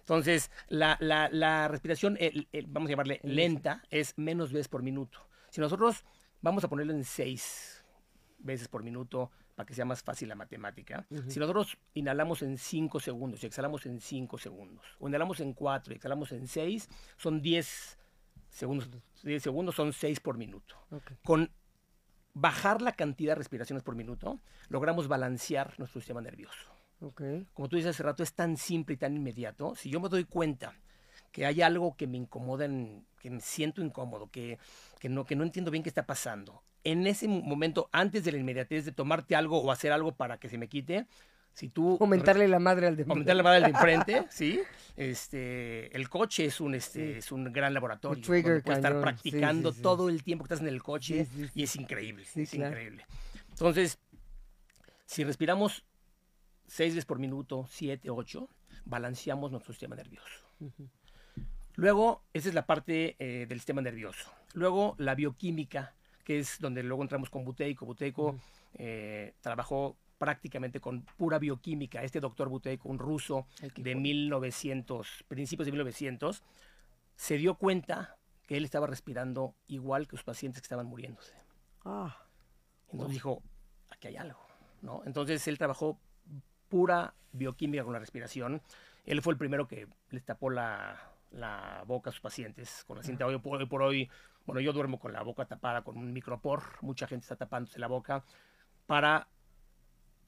[0.00, 4.82] Entonces, la, la- la respiración, el- el- vamos a llamarle lenta, es menos veces por
[4.82, 5.26] minuto.
[5.50, 6.04] Si nosotros
[6.40, 7.84] vamos a ponerlo en 6
[8.38, 13.00] veces por minuto para que sea más fácil la matemática, si nosotros inhalamos en 5
[13.00, 17.42] segundos y exhalamos en 5 segundos, o inhalamos en 4 y exhalamos en 6, son
[17.42, 17.98] 10
[18.50, 18.88] segundos,
[19.24, 20.76] 10 segundos son 6 por minuto.
[20.92, 21.10] Ok.
[21.24, 21.50] Con
[22.34, 26.70] bajar la cantidad de respiraciones por minuto, logramos balancear nuestro sistema nervioso
[27.00, 27.22] Ok.
[27.52, 29.74] como tú dices hace rato, es tan simple y tan inmediato.
[29.74, 30.74] Si yo me doy cuenta
[31.32, 34.58] que hay algo que me incomoda, en- que me siento incómodo, que,
[34.98, 38.32] que, no, que no entiendo bien qué está pasando, en ese mo- momento, antes de
[38.32, 41.06] la inmediatez de tomarte algo o hacer algo para que se me quite,
[41.52, 41.98] si tú...
[42.00, 44.60] Aumentarle la madre al de Aumentar la madre de enfrente, ¿sí?
[44.96, 48.22] Este, el coche es un, este, es un gran laboratorio.
[48.22, 49.82] Trigger puedes estar sí, practicando sí, sí.
[49.82, 51.52] todo el tiempo que estás en el coche Sí, sí, sí.
[51.54, 52.68] y es increíble, Sí, es claro.
[52.70, 53.06] increíble.
[53.50, 53.98] Entonces,
[55.06, 55.84] si respiramos
[56.66, 58.48] seis veces por minuto, siete, ocho,
[58.84, 60.46] balanceamos nuestro sistema nervioso.
[61.78, 64.28] Luego, esa es la parte eh, del sistema nervioso.
[64.52, 67.86] Luego, la bioquímica, que es donde luego entramos con Buteyko.
[67.86, 68.36] Buteyko
[68.74, 72.02] eh, trabajó prácticamente con pura bioquímica.
[72.02, 73.94] Este doctor Buteyko, un ruso de joya.
[73.94, 76.42] 1900, principios de 1900,
[77.14, 78.16] se dio cuenta
[78.48, 81.34] que él estaba respirando igual que los pacientes que estaban muriéndose.
[81.84, 82.26] Ah,
[82.90, 83.40] Entonces dijo,
[83.88, 84.40] aquí hay algo,
[84.82, 85.02] ¿no?
[85.06, 86.00] Entonces él trabajó
[86.68, 88.62] pura bioquímica con la respiración.
[89.06, 90.98] Él fue el primero que les tapó la,
[91.30, 93.26] la boca a sus pacientes con la cinta.
[93.26, 94.10] Hoy por, hoy por hoy,
[94.46, 96.62] bueno, yo duermo con la boca tapada con un micropor.
[96.80, 98.24] Mucha gente está tapándose la boca
[98.86, 99.28] para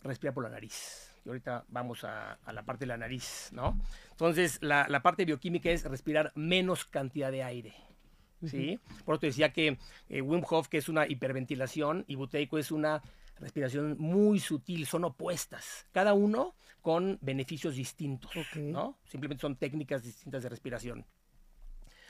[0.02, 1.14] respirar por la nariz.
[1.24, 3.78] Y ahorita vamos a, a la parte de la nariz, ¿no?
[4.10, 7.74] Entonces, la, la parte bioquímica es respirar menos cantidad de aire.
[8.46, 8.80] ¿sí?
[9.04, 12.70] Por eso te decía que eh, Wim Hof, que es una hiperventilación, y Buteyko es
[12.70, 13.02] una
[13.40, 18.30] respiración muy sutil, son opuestas, cada uno con beneficios distintos.
[18.56, 18.98] ¿no?
[19.04, 21.06] Simplemente son técnicas distintas de respiración.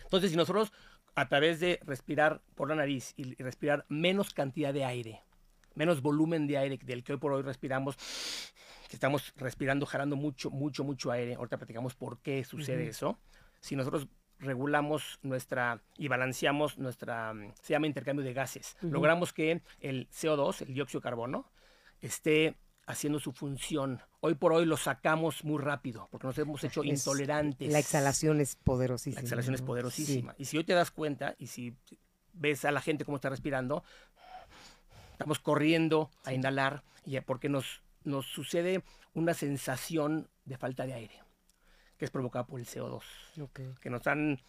[0.05, 0.73] Entonces, si nosotros
[1.15, 5.23] a través de respirar por la nariz y y respirar menos cantidad de aire,
[5.75, 7.97] menos volumen de aire del que hoy por hoy respiramos,
[8.89, 11.35] que estamos respirando, jalando mucho, mucho, mucho aire.
[11.35, 13.19] Ahorita platicamos por qué sucede eso.
[13.61, 14.09] Si nosotros
[14.41, 20.63] regulamos nuestra y balanceamos nuestra, mm, se llama intercambio de gases, logramos que el CO2,
[20.63, 21.51] el dióxido de carbono,
[22.01, 24.01] esté haciendo su función.
[24.21, 27.71] Hoy por hoy lo sacamos muy rápido porque nos hemos hecho es- intolerantes.
[27.73, 29.17] La exhalación es poderosísima.
[29.17, 30.35] La exhalación es poderosísima.
[30.39, 31.77] Y si hoy te das cuenta y si
[32.33, 33.85] ves a la gente cómo está respirando,
[35.13, 38.83] estamos corriendo a inhalar y porque nos, nos sucede
[39.15, 41.23] una sensación de falta de aire,
[42.01, 43.03] que es provocada por el CO2,
[43.35, 43.43] Sí.
[43.43, 43.61] Ok.
[43.79, 44.41] que nos han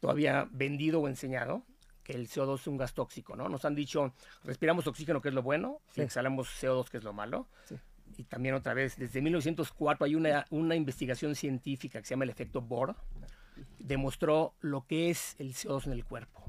[0.00, 1.62] todavía vendido o enseñado
[2.02, 3.48] que el CO2 es un gas tóxico, ¿no?
[3.50, 6.00] Nos han dicho, respiramos oxígeno, que es lo bueno, Sí.
[6.00, 7.46] y exhalamos CO2, que es lo malo.
[7.66, 7.76] Sí.
[8.16, 12.30] Y también otra vez, desde 1904 hay una, una investigación científica que se llama el
[12.30, 12.94] efecto Bohr,
[13.78, 16.42] demostró lo que es el CO2 en el cuerpo.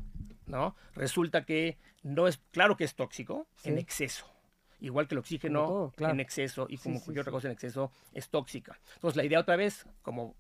[0.48, 0.76] ¿no?
[0.94, 4.26] Resulta que no es, claro que es tóxico en exceso.
[4.82, 6.14] Igual que el oxígeno Como todo, claro.
[6.14, 8.78] en exceso y como sí, cualquier otra cosa en exceso es tóxica.
[8.96, 10.36] Entonces la idea otra vez, como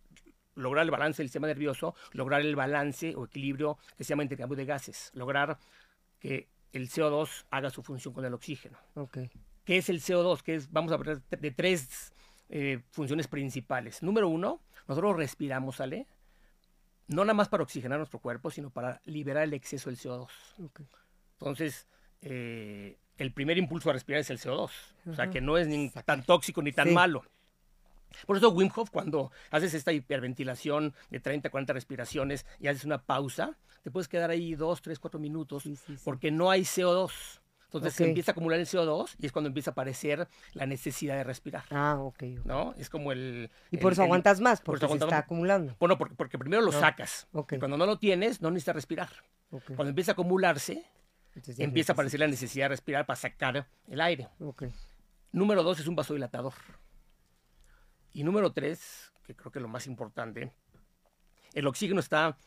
[0.55, 4.55] lograr el balance del sistema nervioso, lograr el balance o equilibrio que se llama intercambio
[4.55, 5.57] de gases, lograr
[6.19, 8.77] que el CO2 haga su función con el oxígeno.
[8.95, 9.17] Ok.
[9.63, 10.41] ¿Qué es el CO2?
[10.41, 12.13] Que es, vamos a hablar de tres
[12.49, 14.03] eh, funciones principales.
[14.03, 16.05] Número uno, nosotros respiramos, ¿sale?
[17.07, 20.27] No nada más para oxigenar nuestro cuerpo, sino para liberar el exceso del CO2.
[20.63, 20.81] ok.
[21.39, 21.87] Entonces,
[22.21, 24.71] eh, el primer impulso a respirar es el CO2.
[25.07, 26.93] O sea, que no es ni tan tóxico ni tan Sí.
[26.93, 27.23] malo.
[28.25, 33.01] Por eso Wim Hof, cuando haces esta hiperventilación de 30, 40 respiraciones y haces una
[33.01, 36.01] pausa, te puedes quedar ahí 2, 3, 4 minutos Sí, sí, sí.
[36.03, 37.11] porque no hay CO2.
[37.65, 41.15] Entonces se empieza a acumular el CO2 y es cuando empieza a aparecer la necesidad
[41.17, 41.65] de respirar.
[41.71, 42.23] Ah, ok.
[42.45, 42.73] ¿No?
[42.77, 43.49] Es como el...
[43.69, 45.23] Y el- por eso el- aguantas más, por porque se está más.
[45.25, 45.75] acumulando.
[45.77, 46.79] Bueno, porque, porque primero lo No.
[46.79, 47.27] sacas.
[47.33, 47.53] Ok.
[47.53, 49.09] Y cuando no lo tienes, no necesitas respirar.
[49.49, 50.85] Cuando empieza a acumularse,
[51.35, 54.29] Entonces empieza a aparecer la necesidad de respirar para sacar el aire.
[55.33, 56.53] Número dos es un vasodilatador.
[58.15, 60.53] Y número tres, que creo que es lo más importante,
[61.53, 62.37] el oxígeno está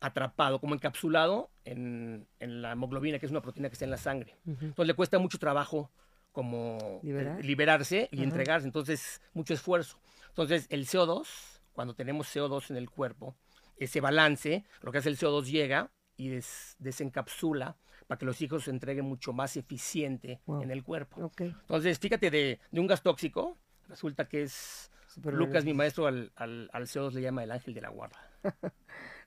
[0.00, 3.96] atrapado, como encapsulado en, en la hemoglobina, que es una proteína que está en la
[3.96, 4.36] sangre.
[4.46, 5.90] Entonces le cuesta mucho trabajo
[6.30, 7.40] como ¿Liberar?
[7.40, 9.98] eh, liberarse y entregarse, entonces mucho esfuerzo.
[10.28, 11.26] Entonces el CO2,
[11.72, 13.34] cuando tenemos CO2 en el cuerpo,
[13.78, 18.64] ese balance, lo que hace el CO2 llega y des- desencapsula para que los hijos
[18.64, 20.60] se entreguen mucho más eficiente Wow.
[20.62, 21.22] en el cuerpo.
[21.44, 23.56] Entonces, fíjate, de, de un gas tóxico,
[23.88, 24.90] resulta que es...
[25.22, 28.18] Lucas, mi maestro, al, al, al CO2 le llama el ángel de la guarda.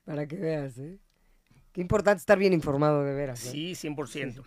[0.05, 0.99] Para que veas, ¿eh?
[1.71, 3.45] Qué importante estar bien informado de veras.
[3.45, 3.51] ¿eh?
[3.51, 4.43] Sí, 100%.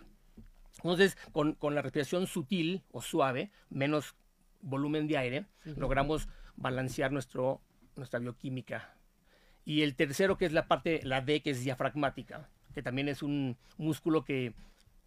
[0.77, 4.15] Entonces, con, con la respiración sutil o suave, menos
[4.61, 7.61] volumen de aire, logramos balancear nuestro,
[7.95, 8.95] nuestra bioquímica.
[9.63, 13.21] Y el tercero, que es la parte, la D, que es diafragmática, que también es
[13.21, 14.53] un músculo que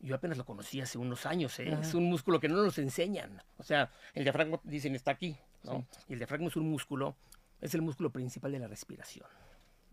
[0.00, 1.76] yo apenas lo conocí hace unos años, ¿eh?
[1.80, 3.42] Es un músculo que no nos enseñan.
[3.56, 5.86] O sea, el diafragma, dicen, está aquí, ¿no?
[6.08, 7.16] Y el diafragma es un músculo,
[7.60, 9.26] es el músculo principal de la respiración,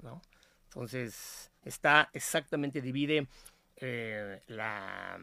[0.02, 0.22] ¿no?
[0.66, 3.28] Entonces, está exactamente, divide
[3.78, 5.20] eh, la,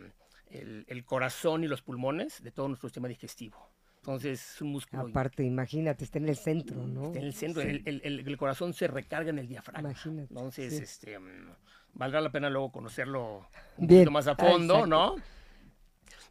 [0.47, 3.57] el, el corazón y los pulmones de todo nuestro sistema digestivo.
[3.97, 7.07] Entonces, es un músculo Aparte, imagínate, está en el centro, ¿no?
[7.07, 7.63] está en el centro.
[7.63, 7.83] Sí.
[7.85, 9.91] El, el- corazón se recarga en el diafragma.
[9.91, 10.83] Imagínate, Entonces, sí.
[10.83, 11.51] este, mm,
[11.95, 14.01] valdrá la pena luego conocerlo un Bien.
[14.01, 14.87] poquito más a Ah, fondo, exacto.
[14.87, 15.17] ¿no?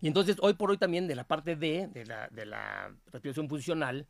[0.01, 3.49] Y entonces, hoy por hoy también de la parte D, de la, de la respiración
[3.49, 4.05] funcional,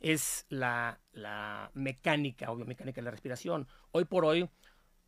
[0.00, 3.66] es la, la mecánica o biomecánica de la respiración.
[3.92, 4.48] Hoy por hoy,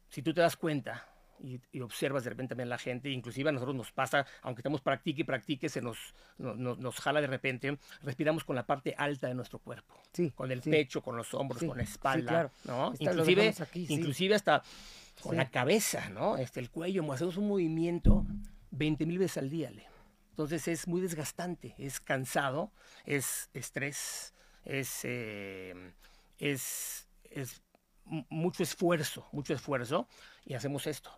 [0.09, 1.07] si tú te das cuenta
[1.41, 4.81] y, y observas de repente también la gente, inclusive a nosotros nos pasa, aunque estamos
[4.81, 5.99] practique y practique, se nos,
[6.39, 9.95] no- no- nos jala de repente, respiramos con la parte alta de nuestro cuerpo.
[10.13, 10.71] Sí, Con el sí.
[10.71, 12.51] pecho, con los hombros, Sí, con la sí, espalda, claro.
[12.65, 12.93] ¿no?
[12.93, 14.63] Esta lo Inclusive, aquí, inclusive hasta
[15.23, 16.37] con la cabeza, ¿no?
[16.37, 18.25] Este, el cuello, hacemos un movimiento
[18.71, 19.87] 20 mil veces al día, Le.
[20.35, 22.73] Entonces es muy desgastante, es cansado,
[23.07, 25.93] es estrés, es, eh,
[26.41, 27.63] es, es
[28.05, 30.09] mu- mucho esfuerzo, mucho esfuerzo,
[30.45, 31.17] y hacemos esto.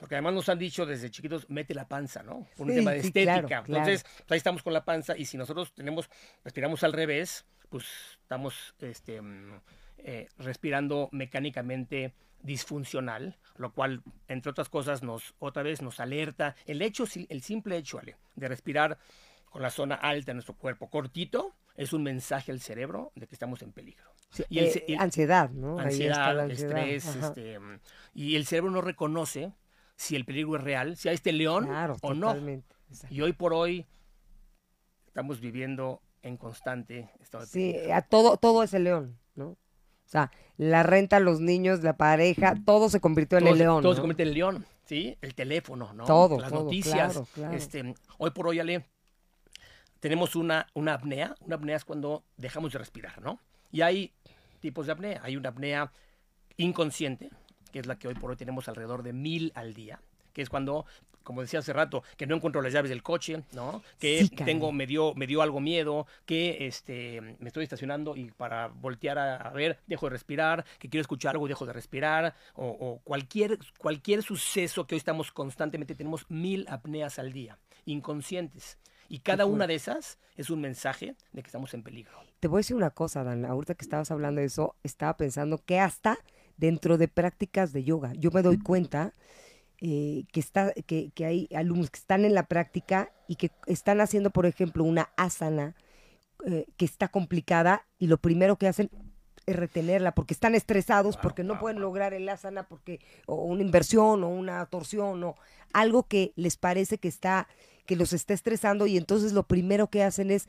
[0.00, 2.48] Porque además nos han dicho desde chiquitos, mete la panza, ¿no?
[2.56, 3.46] Por un Sí, tema de sí, estética.
[3.46, 6.10] claro, Entonces, pues, ahí estamos con la panza, y si nosotros tenemos,
[6.42, 7.84] respiramos al revés, pues
[8.22, 9.60] estamos este, mm,
[9.98, 16.54] eh, respirando mecánicamente disfuncional, lo cual, entre otras cosas, nos otra vez nos alerta.
[16.66, 18.98] El hecho, el simple hecho, Ale, de respirar
[19.46, 23.34] con la zona alta de nuestro cuerpo, cortito, es un mensaje al cerebro de que
[23.34, 24.12] estamos en peligro.
[24.30, 25.78] Sí, Y el eh, y el- ansiedad, ¿no?
[25.78, 27.58] Ansiedad, estrés, este,
[28.14, 29.52] y el cerebro no reconoce
[29.96, 32.26] si el peligro es real, si hay este león Claro, o no.
[32.28, 32.74] totalmente.
[33.10, 33.86] Y hoy por hoy
[35.06, 39.56] estamos viviendo en constante estado de Sí, a todo, todo es el león, ¿no?
[40.08, 43.82] O sea, la renta, los niños, la pareja, todo se convirtió en todo, el león.
[43.82, 43.94] todo ¿no?
[43.94, 45.18] se convierte en el león, ¿sí?
[45.20, 46.06] El teléfono, ¿no?
[46.06, 47.12] Todo, Las todo, noticias.
[47.12, 47.54] claro, claro.
[47.54, 48.86] Este, hoy por hoy, Ale,
[50.00, 51.34] tenemos una, una apnea.
[51.42, 53.38] Una apnea es cuando dejamos de respirar, ¿no?
[53.70, 54.14] Y hay
[54.60, 55.20] tipos de apnea.
[55.22, 55.92] Hay una apnea
[56.56, 57.28] inconsciente,
[57.70, 60.00] que es la que hoy por hoy tenemos alrededor de mil al día,
[60.32, 60.86] que es cuando,
[61.28, 63.82] como decía hace rato, que no encuentro las llaves del coche, ¿no?
[63.98, 68.30] Que Sí, tengo, me dio, me dio algo miedo, que este, me estoy estacionando y
[68.30, 72.34] para voltear a, a ver, dejo de respirar, que quiero escuchar algo, dejo de respirar,
[72.54, 78.78] o, o cualquier, cualquier suceso que hoy estamos constantemente, tenemos mil apneas al día, inconscientes.
[79.10, 82.18] Y cada una de esas es un mensaje de que estamos en peligro.
[82.40, 83.44] Te voy a decir una cosa, Dan.
[83.44, 86.16] Ahorita que estabas hablando de eso, estaba pensando que hasta
[86.56, 89.12] dentro de prácticas de yoga, yo me doy cuenta
[89.80, 94.00] eh, que, está, que, que hay alumnos que están en la práctica y que están
[94.00, 95.76] haciendo, por ejemplo, una asana
[96.46, 98.90] eh, que está complicada y lo primero que hacen
[99.46, 104.28] retenerla, porque están estresados, porque no pueden lograr el asana, porque, o una inversión, o
[104.28, 105.36] una torsión, o
[105.72, 107.48] algo que les parece que está,
[107.86, 110.48] que los está estresando, y entonces lo primero que hacen es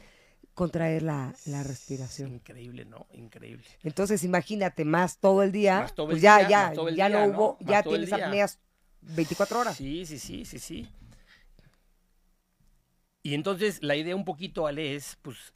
[0.54, 2.34] contraer la, la respiración.
[2.34, 3.08] Increíble, ¿no?
[3.14, 3.64] Increíble.
[3.84, 6.96] Entonces imagínate, más todo el día, Más todo pues ya, día, ya, más todo el
[6.96, 7.72] ya día, no hubo, ¿no?
[7.72, 8.60] ya tienes apneas
[9.02, 9.78] 24 horas.
[9.78, 10.88] Sí, sí, sí, sí, sí.
[13.24, 15.54] Y entonces la idea un poquito, Ale, es pues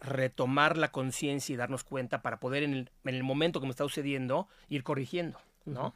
[0.00, 3.70] retomar la conciencia y darnos cuenta para poder en el, en el momento que me
[3.70, 5.94] está sucediendo ir corrigiendo, ¿no?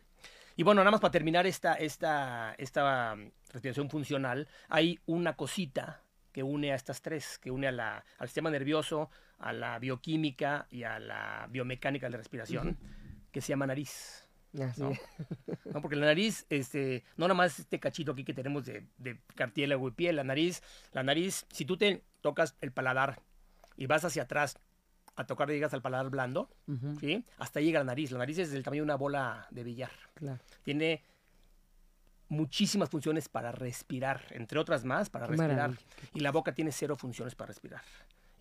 [0.57, 3.16] Y bueno, nada más para terminar esta, esta, esta
[3.52, 6.02] respiración funcional, hay una cosita
[6.33, 10.66] que une a estas tres, que une a la, al sistema nervioso, a la bioquímica
[10.70, 12.78] y a la biomecánica de la respiración,
[13.31, 14.28] que se llama nariz.
[14.60, 14.92] Así ¿no?
[15.72, 15.80] ¿no?
[15.80, 19.88] Porque la nariz, este, no nada más este cachito aquí que tenemos de, de cartílago
[19.88, 20.62] y piel, la nariz,
[20.92, 23.20] la nariz, si tú te tocas el paladar
[23.76, 24.58] y vas hacia atrás
[25.16, 26.48] a tocar, llegas al paladar blando,
[27.00, 27.22] ¿sí?
[27.38, 28.10] Hasta llega la nariz.
[28.12, 29.90] La nariz es del tamaño de una bola de billar.
[30.14, 30.40] claro.
[30.62, 31.02] Tiene
[32.28, 35.56] muchísimas funciones para respirar, entre otras más para Qué respirar.
[35.56, 35.82] maravilla.
[36.14, 37.82] Y la boca tiene cero funciones para respirar.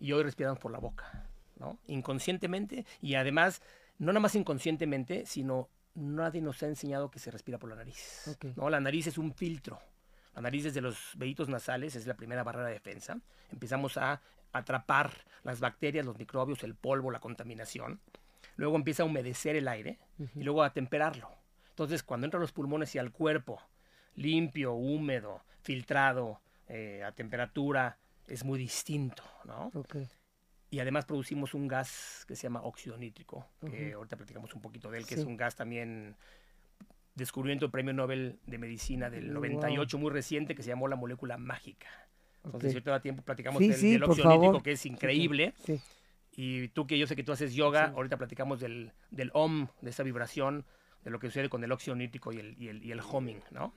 [0.00, 1.78] Y hoy respiramos por la boca, ¿no?
[1.88, 3.60] Inconscientemente y además,
[3.98, 8.36] no nada más inconscientemente, sino nadie nos ha enseñado que se respira por la nariz.
[8.56, 8.70] ¿no?
[8.70, 9.78] La nariz es un filtro.
[10.34, 13.20] La nariz desde los velitos nasales es la primera barrera de defensa.
[13.50, 14.20] Empezamos a
[14.52, 18.00] atrapar las bacterias, los microbios, el polvo, la contaminación.
[18.56, 19.98] Luego empieza a humedecer el aire
[20.34, 21.30] y luego a temperarlo.
[21.70, 23.60] Entonces, cuando entra a los pulmones y al cuerpo,
[24.14, 29.70] limpio, húmedo, filtrado, eh, a temperatura, es muy distinto, ¿no?
[30.72, 34.90] Y además producimos un gas que se llama óxido nítrico, que ahorita platicamos un poquito
[34.90, 35.20] de él, que Sí.
[35.20, 36.16] es un gas también
[37.14, 39.34] descubrimiento del Premio Nobel de Medicina del Wow.
[39.34, 41.88] 98, muy reciente, que se llamó la molécula mágica.
[42.42, 42.70] Entonces, Ok.
[42.70, 45.52] si ahorita da tiempo, platicamos Sí, del, sí, del óxido nítrico, que es increíble.
[45.62, 45.78] Sí.
[46.34, 49.90] Y tú que yo sé que tú haces yoga, ahorita platicamos del, del OM, de
[49.90, 50.64] esa vibración,
[51.04, 53.42] de lo que sucede con el óxido nítrico y el, y el, y el humming,
[53.50, 53.74] ¿no?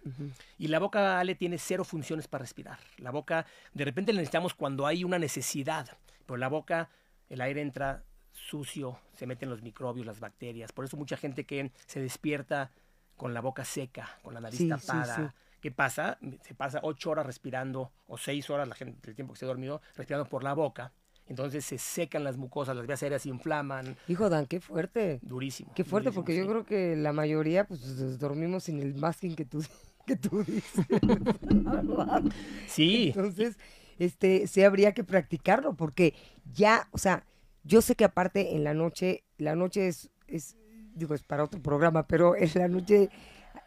[0.58, 2.80] Y la boca, Ale, tiene cero funciones para respirar.
[3.00, 6.90] La boca, de repente la necesitamos cuando hay una necesidad, pero la boca,
[7.30, 10.72] el aire entra sucio, se meten los microbios, las bacterias.
[10.72, 12.72] Por eso mucha gente que se despierta
[13.16, 15.16] con la boca seca, con la nariz Sí, sí, tapada.
[15.16, 15.24] sí.
[15.62, 16.20] ¿Qué pasa?
[16.42, 19.82] Se pasa ocho horas respirando, o seis horas, la gente, el tiempo que esté dormido,
[19.96, 20.92] respirando por la boca.
[21.28, 25.20] Entonces se secan las mucosas, las vías aéreas se inflaman, Hijo Dan, qué fuerte.
[25.24, 25.72] durísimo.
[25.74, 26.50] Qué fuerte, durísimo, porque yo sí.
[26.50, 29.64] creo que la mayoría pues dormimos sin el masking que tú,
[30.06, 30.86] que tú dices.
[32.68, 33.58] Sí, Entonces,
[34.00, 36.14] este, sí habría que practicarlo, porque
[36.54, 37.26] ya, o sea,
[37.64, 40.56] yo sé que aparte en la noche, la noche es, es
[40.94, 43.10] digo, es para otro programa, pero en la noche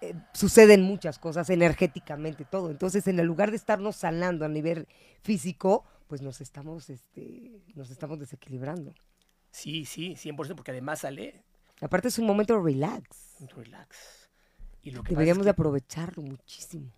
[0.01, 2.71] eh, suceden muchas cosas energéticamente, todo.
[2.71, 4.87] Entonces, en el lugar de estarnos sanando a nivel
[5.23, 8.95] físico, pues nos estamos, este, nos estamos desequilibrando.
[9.51, 11.43] sí, sí, 100%, porque además sale
[11.81, 13.37] Aparte es un momento relax.
[13.55, 14.29] relax.
[14.83, 16.91] Y lo que Deberíamos de aprovecharlo muchísimo.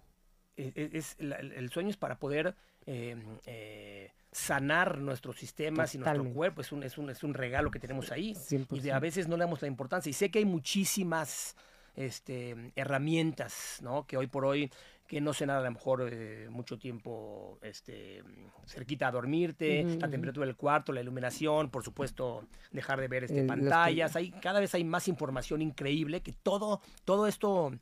[0.56, 2.54] que es- es- la- el sueño es para poder
[2.86, 3.16] eh,
[3.46, 6.60] eh, sanar nuestros sistemas y nuestro cuerpo.
[6.60, 8.30] Es un, es, un, es un regalo que tenemos ahí.
[8.50, 8.92] Y de, 100%.
[8.92, 10.10] a veces no le damos la importancia.
[10.10, 11.56] Y sé que hay muchísimas
[11.96, 14.06] este, herramientas, ¿no?
[14.06, 14.70] Que hoy por hoy,
[15.06, 18.22] que no sé nada, a lo mejor eh, mucho tiempo este,
[18.66, 23.40] cerquita a dormirte, la temperatura del cuarto, la iluminación, por supuesto, dejar de ver este,
[23.40, 24.14] El- pantallas.
[24.14, 27.72] Hay, cada vez hay más información increíble que todo, todo esto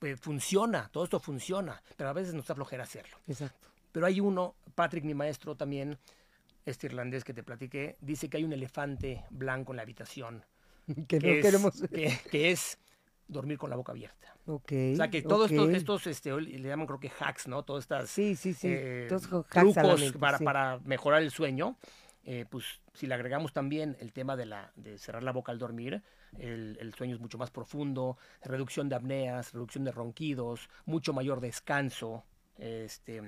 [0.00, 3.18] eh, funciona, todo esto funciona, pero a veces nos da flojera hacerlo.
[3.28, 3.68] Exacto.
[3.96, 5.96] Pero hay uno, Patrick, mi maestro también,
[6.66, 10.44] este irlandés que te platiqué, dice que hay un elefante blanco en la habitación.
[11.08, 11.80] Que no que es- queremos.
[11.90, 12.78] que, que es
[13.26, 14.36] dormir con la boca abierta.
[14.44, 14.70] Ok.
[14.92, 15.74] O sea, que todos estos, ok.
[15.74, 17.62] estos este, le llaman creo que hacks, ¿no?
[17.62, 18.68] Todas estas Sí, sí, sí.
[18.70, 21.78] eh, Todos trucos mente, para, para mejorar el sueño.
[22.24, 25.58] eh, pues si le agregamos también el tema de, la, de cerrar la boca al
[25.58, 26.02] dormir,
[26.36, 31.40] el, el sueño es mucho más profundo, reducción de apneas, reducción de ronquidos, mucho mayor
[31.40, 32.24] descanso.
[32.58, 33.22] Este,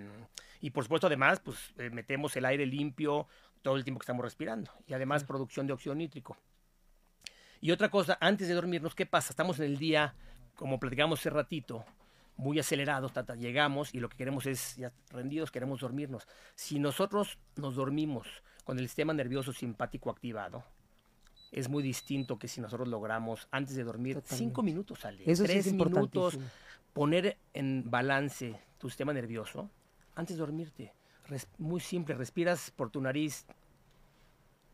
[0.61, 3.27] y por supuesto además, pues eh, metemos el aire limpio
[3.63, 4.71] todo el tiempo que estamos respirando.
[4.87, 6.37] Y además producción de óxido nítrico.
[7.61, 9.31] Y otra cosa, antes de dormirnos, ¿qué pasa?
[9.31, 10.15] Estamos en el día,
[10.55, 11.85] como platicamos hace ratito,
[12.37, 16.29] muy acelerados, tata, llegamos y lo que queremos es, ya rendidos, queremos dormirnos.
[16.55, 18.29] Si nosotros nos dormimos
[18.65, 20.63] con el sistema nervioso simpático activado,
[21.51, 24.45] es muy distinto que si nosotros logramos antes de dormir Totalmente.
[24.45, 26.39] cinco minutos al día, Eso sí tres es minutos.
[26.99, 29.71] Poner en balance tu sistema nervioso
[30.17, 30.93] antes de dormirte.
[31.29, 33.47] Res- muy simple, respiras por tu nariz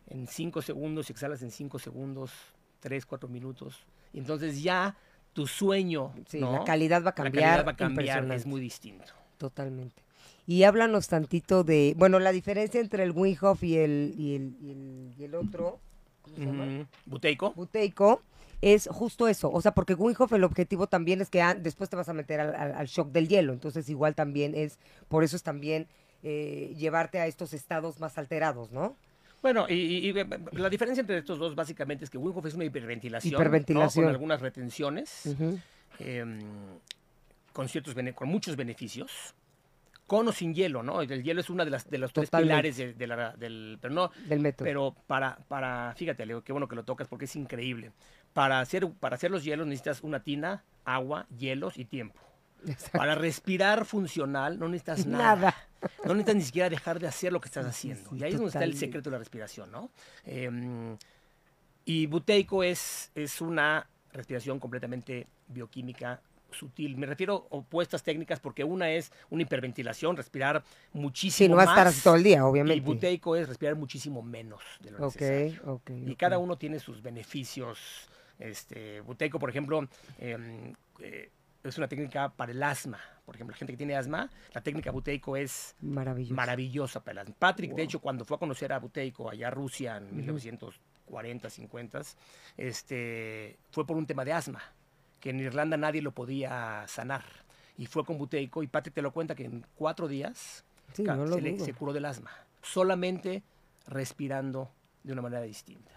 [0.06, 2.32] en 5 segundos exhalas en 5 segundos,
[2.80, 3.84] 3, 4 minutos.
[4.14, 4.96] Y entonces ya
[5.34, 6.52] tu sueño, Sí, ¿no?
[6.52, 7.44] la calidad va a La cambiar.
[7.44, 9.12] calidad va a cambiar, es muy distinto.
[9.36, 10.02] Totalmente.
[10.46, 14.56] Y háblanos tantito de, bueno, la diferencia entre el Wim Hof y el, y el,
[14.62, 15.78] y el, y el otro.
[16.22, 16.88] ¿cómo se llama?
[17.04, 17.52] Buteico.
[17.52, 18.22] buteico,
[18.72, 19.50] es justo eso.
[19.52, 22.14] O sea, porque Wim Hof el objetivo también es que ah, después te vas a
[22.14, 23.52] meter al, al- al shock del hielo.
[23.52, 25.86] Entonces, igual también es, por eso es también
[26.22, 28.96] eh, llevarte a estos estados más alterados, ¿no?
[29.42, 30.12] Bueno, y, y- y,
[30.58, 33.34] la diferencia entre estos dos básicamente es que Wim Hof es una hiperventilación,
[34.02, 35.36] con algunas retenciones,
[35.98, 36.40] em,
[37.52, 39.34] con ciertos con muchos beneficios,
[40.06, 41.02] con o sin hielo, ¿no?
[41.02, 43.92] El hielo es una de las de los tres pilares de, de la- del, pero
[43.94, 44.64] no, Del método.
[44.64, 47.92] pero para para fíjate, Leo, qué bueno que lo tocas porque es increíble.
[48.34, 52.20] Para hacer para hacer los hielos necesitas una tina, agua, hielos y tiempo.
[52.66, 52.98] Exacto.
[52.98, 55.34] Para respirar funcional no necesitas nada.
[55.36, 55.54] Nada.
[56.04, 58.10] No necesitas ni siquiera dejar de hacer lo que estás haciendo.
[58.10, 59.90] sí, y ahí es donde está el secreto de la respiración, ¿no?
[60.24, 60.96] Em,
[61.86, 66.20] y buteico es, es una respiración completamente bioquímica
[66.50, 66.96] sutil.
[66.96, 70.62] Me refiero a opuestas técnicas porque una es una hiperventilación, respirar
[70.92, 72.80] muchísimo Sí, no va a estar más, todo el día, Y obviamente.
[72.80, 75.60] buteico es respirar muchísimo menos de lo Ok, necesario.
[75.66, 75.90] ok.
[76.06, 78.08] Y cada uno tiene sus beneficios.
[78.38, 81.30] Este, buteico, por ejemplo, em, eh,
[81.62, 82.98] es una técnica para el asma.
[83.24, 86.34] Por ejemplo, la gente que tiene asma, la técnica buteico es Maravilloso.
[86.34, 87.34] maravillosa para el asma.
[87.38, 92.02] Patrick, de hecho, cuando fue a conocer a buteico allá a Rusia en 1940, 50,
[92.58, 94.60] este, fue por un tema de asma,
[95.20, 97.24] que en Irlanda nadie lo podía sanar.
[97.78, 101.16] Y fue con buteico y Patrick te lo cuenta que en cuatro días Sí, ca-
[101.16, 101.64] no lo se, le- dudo.
[101.64, 102.30] se curó del asma,
[102.62, 103.42] solamente
[103.86, 104.70] respirando
[105.02, 105.90] de una manera distinta.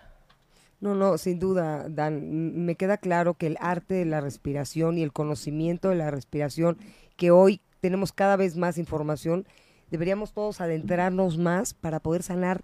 [0.80, 2.66] No, no, sin duda, Dan.
[2.66, 6.78] Me queda claro que el arte de la respiración y el conocimiento de la respiración,
[7.16, 9.48] que hoy tenemos cada vez más información,
[9.90, 12.64] deberíamos todos adentrarnos más para poder sanar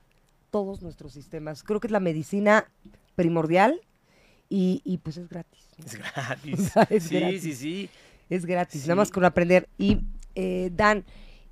[0.51, 1.63] todos nuestros sistemas.
[1.63, 2.69] Creo que es la medicina
[3.15, 3.81] primordial
[4.49, 5.67] y, y pues es gratis.
[5.77, 5.85] ¿no?
[5.85, 6.71] Es gratis.
[6.89, 7.41] Es sí, gratis.
[7.41, 7.89] sí, sí.
[8.29, 8.87] Es gratis, Sí.
[8.87, 9.67] nada más con aprender.
[9.77, 10.01] Y
[10.35, 11.03] eh, Dan,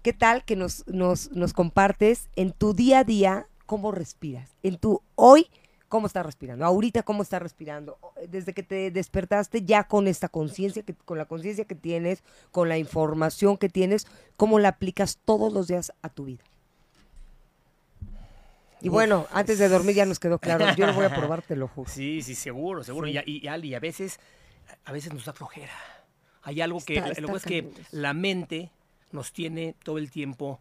[0.04, 4.50] ¿qué tal que nos, nos, nos compartes en tu día a día cómo respiras?
[4.64, 5.48] En tu hoy,
[5.92, 6.66] ¿cómo estás respirando?
[6.66, 7.98] Ahorita, ¿cómo estás respirando?
[8.02, 12.24] O- Desde que te despertaste ya con esta conciencia, que con la conciencia que tienes,
[12.52, 16.44] con la información que tienes, ¿cómo la aplicas todos los días a tu vida?
[18.82, 20.66] Y Uf, bueno, antes de dormir ya nos quedó claro.
[20.76, 21.90] Yo lo voy a probar, te lo juro.
[21.92, 23.08] Sí, sí, seguro, seguro.
[23.08, 23.20] Sí.
[23.26, 24.20] Y, Ali, a veces,
[24.86, 25.74] a veces nos da flojera.
[26.44, 28.72] Hay algo que, Está- lo está que es que la mente
[29.12, 30.60] nos tiene todo el tiempo,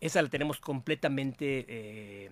[0.00, 2.30] esa la tenemos completamente eh,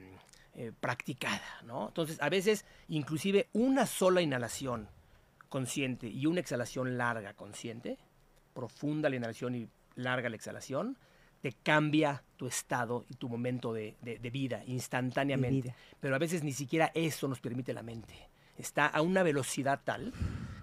[0.57, 1.89] eh, practicada, ¿no?
[1.89, 4.89] Entonces, a veces, inclusive una sola inhalación
[5.49, 7.99] consciente y una exhalación larga consciente,
[8.55, 10.97] profunda la inhalación y larga la exhalación,
[11.43, 15.69] te cambia tu estado y tu momento de, de- de vida instantáneamente.
[15.69, 15.77] vida.
[16.01, 18.15] Pero a veces ni siquiera eso nos permite la mente.
[18.57, 20.13] Está a una velocidad tal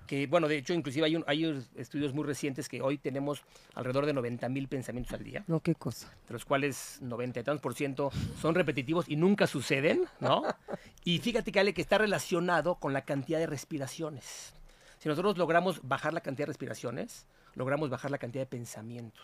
[0.08, 3.42] que, bueno, de hecho, inclusive hay, un- hay estudios muy recientes que hoy tenemos
[3.76, 6.14] alrededor de 90 mil pensamientos al día No, qué cosa.
[6.28, 10.44] de los cuales 90 y tantos por ciento son repetitivos y nunca suceden, ¿no?
[11.06, 14.54] Y fíjate que Ale, que está relacionado con la cantidad de respiraciones.
[15.00, 17.26] Si nosotros logramos bajar la cantidad de respiraciones,
[17.56, 19.22] logramos bajar la cantidad de pensamientos.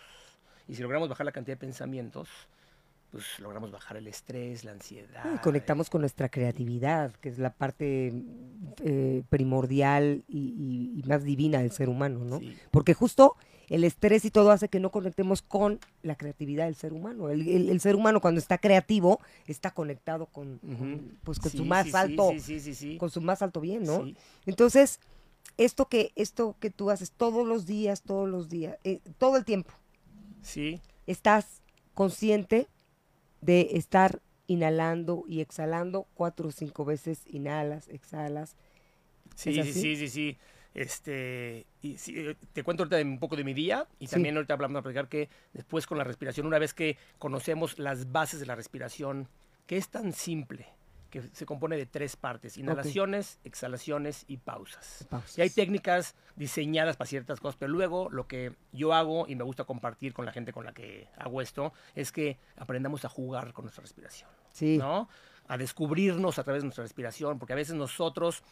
[0.67, 2.27] Y si logramos bajar la cantidad de pensamientos,
[3.12, 5.26] pues logramos bajar el estrés, la ansiedad.
[5.34, 8.14] Y conectamos con nuestra creatividad, que es la parte
[8.84, 12.39] eh, primordial y, y- y más divina del ser humano, ¿no?
[12.39, 12.55] Sí.
[12.72, 13.36] Porque justo
[13.68, 17.30] el estrés y todo hace que no conectemos con la creatividad del ser humano.
[17.30, 21.01] El, el- el ser humano cuando está creativo está conectado con, con, Ujú.
[21.24, 22.97] pues, con su Sí, más sí, alto, Sí, sí, sí, sí.
[22.97, 24.03] con su más alto bien, ¿no?
[24.05, 24.16] Sí.
[24.45, 24.99] Entonces,
[25.57, 29.45] esto que, esto que tú haces todos los días, todos los días, eh, todo el
[29.45, 29.72] tiempo,
[30.41, 30.80] Sí.
[31.07, 31.62] estás
[31.95, 32.68] consciente
[33.41, 38.55] de estar inhalando y exhalando cuatro o cinco veces, inhalas, exhalas.
[39.35, 40.37] Sí, ¿Es sí, sí, sí, sí.
[40.73, 44.13] Este, y sí, eh, te cuento ahorita un poco de mi día y Sí.
[44.13, 48.11] también ahorita hablamos a platicar que después con la respiración, una vez que conocemos las
[48.11, 49.27] bases de la respiración,
[49.65, 50.67] que es tan simple,
[51.10, 55.05] que se compone de tres partes, inhalaciones, exhalaciones y pausas.
[55.10, 55.38] Pausas.
[55.38, 59.43] Y hay técnicas diseñadas para ciertas cosas, pero luego lo que yo hago y me
[59.43, 63.53] gusta compartir con la gente con la que hago esto es que aprendamos a jugar
[63.53, 64.30] con nuestra respiración.
[64.53, 64.78] Sí.
[64.78, 65.10] ¿no?
[65.47, 68.43] A descubrirnos a través de nuestra respiración, porque a veces nosotros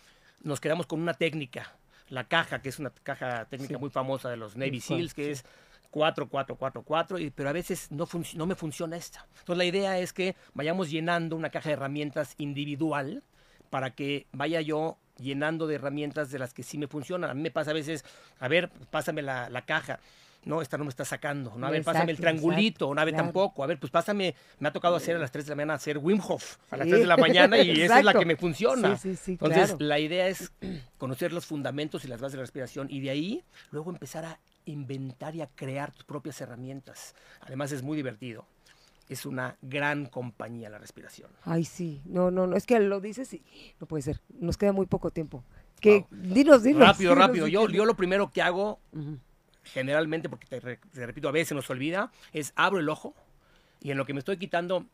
[0.43, 1.75] nos quedamos con una técnica,
[2.09, 3.79] la caja, que es una caja técnica Sí.
[3.79, 5.31] muy famosa de los Navy SEALs, que sí.
[5.31, 5.45] es
[5.91, 9.25] 4, 4, 4, 4, y- pero a veces no, no me funciona esta.
[9.39, 13.23] Entonces la idea es que vayamos llenando una caja de herramientas individual
[13.69, 17.29] para que vaya yo llenando de herramientas de las que sí me funcionan.
[17.29, 18.05] A mí me pasa a veces,
[18.39, 19.99] a ver, pásame la, la caja.
[20.45, 21.53] No, esta no me está sacando.
[21.57, 21.67] ¿no?
[21.67, 22.67] A ver, pásame el triangulito.
[22.85, 23.25] exacto, una vez claro.
[23.25, 23.63] tampoco.
[23.63, 24.33] A ver, pues pásame.
[24.59, 26.85] Me ha tocado hacer a las 3 de la mañana hacer Wim Hof a las
[26.85, 26.91] Sí.
[26.91, 28.95] 3 de la mañana y esa es la que me funciona.
[28.95, 29.77] Sí, sí, sí, Entonces, claro.
[29.85, 30.53] la idea es
[30.97, 34.39] conocer los fundamentos y las bases de la respiración y de ahí luego empezar a
[34.67, 37.15] inventar y a crear tus propias herramientas.
[37.41, 38.45] Además, es muy divertido.
[39.09, 41.29] es una gran compañía la respiración.
[41.43, 42.01] Ay, sí.
[42.05, 42.55] No, no, no.
[42.57, 43.41] Es que lo dices y
[43.79, 44.19] no puede ser.
[44.39, 45.43] Nos queda muy poco tiempo.
[45.79, 46.81] Que, Dinos, dinos.
[46.81, 47.47] Rápido, dinos, rápido.
[47.47, 48.79] Yo, yo lo primero que hago,
[49.63, 53.13] generalmente, porque te, re- te repito, a veces nos olvida, es abro el ojo
[53.81, 54.85] y en lo que me estoy quitando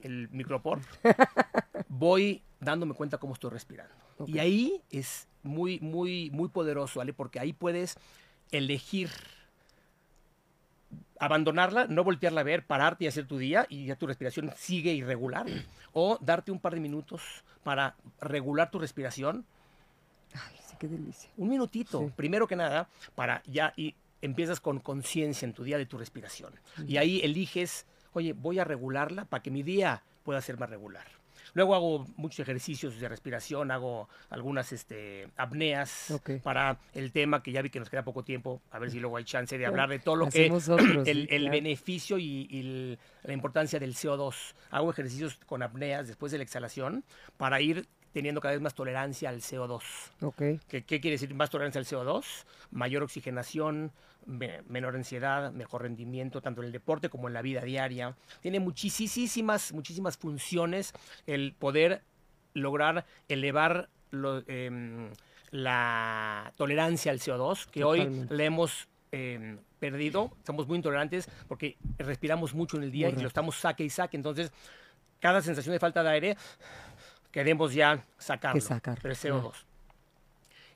[0.00, 0.80] el micropor,
[1.88, 3.94] voy dándome cuenta cómo estoy respirando.
[4.26, 7.12] Y ahí es muy, muy, muy poderoso, ¿vale?
[7.12, 7.96] Porque ahí puedes
[8.52, 9.10] elegir
[11.18, 14.92] abandonarla, no voltearla a ver, pararte y hacer tu día y ya tu respiración sigue
[14.94, 15.46] irregular.
[15.92, 19.44] O darte un par de minutos para regular tu respiración
[20.32, 21.28] Ay, sí, qué delicia.
[21.36, 22.12] un minutito, Sí.
[22.16, 26.52] primero que nada, para ya y empiezas con conciencia en tu día de tu respiración.
[26.86, 31.06] Y ahí eliges, oye, voy a regularla para que mi día pueda ser más regular.
[31.54, 36.10] Luego hago muchos ejercicios de respiración, hago algunas este, apneas
[36.42, 39.16] para el tema que ya vi que nos queda poco tiempo, a ver si luego
[39.16, 41.52] hay chance de hablar de todo lo que otros, el, sí, el claro.
[41.52, 44.54] beneficio y, y el- la importancia del CO2.
[44.70, 47.04] Hago ejercicios con apneas después de la exhalación
[47.36, 49.82] para ir teniendo cada vez más tolerancia al CO2.
[50.22, 50.36] Ok.
[50.68, 52.24] ¿Qué, qué quiere decir más tolerancia al CO2?
[52.70, 53.92] Mayor oxigenación,
[54.26, 58.16] me- menor ansiedad, mejor rendimiento, tanto en el deporte como en la vida diaria.
[58.40, 60.92] Tiene muchísimas, muchísimas funciones
[61.26, 62.02] el poder
[62.54, 65.10] lograr elevar lo- em,
[65.50, 68.00] la tolerancia al CO2, que hoy
[68.30, 70.30] le hemos em, perdido.
[70.46, 74.16] Somos muy intolerantes porque respiramos mucho en el día y lo estamos saque y saque.
[74.16, 74.52] Entonces,
[75.18, 76.36] cada sensación de falta de aire,
[77.30, 78.58] queremos ya sacarlo.
[78.58, 79.00] es claro.
[79.02, 79.52] CO2.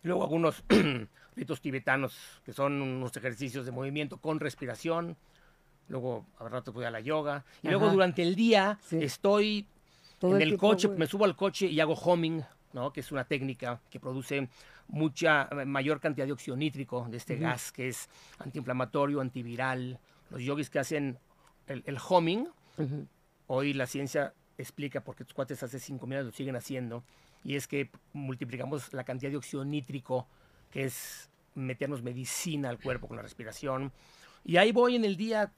[0.02, 0.62] Y luego algunos
[1.36, 5.16] ritos tibetanos, que son unos ejercicios de movimiento con respiración.
[5.88, 7.44] Luego, a rato voy a la yoga.
[7.62, 7.94] Y luego Ajá.
[7.94, 8.98] durante el día Sí.
[9.02, 9.66] estoy
[10.18, 10.98] Todo en el el coche, güey.
[10.98, 12.42] me subo al coche y hago homing,
[12.72, 12.92] ¿no?
[12.92, 14.48] que es una técnica que produce
[14.88, 17.42] mucha mayor cantidad de óxido nítrico de este Ujú.
[17.42, 19.98] gas que es antiinflamatorio, antiviral.
[20.30, 21.18] Los yogis que hacen
[21.66, 22.46] el, el homing,
[22.78, 23.06] Ujú.
[23.48, 27.04] hoy la ciencia explica por qué tus cuates hace 5.000 años lo siguen haciendo,
[27.42, 30.26] y es que multiplicamos la cantidad de óxido nítrico,
[30.70, 33.92] que es meternos medicina al cuerpo con la respiración.
[34.44, 35.52] Y ahí voy en el día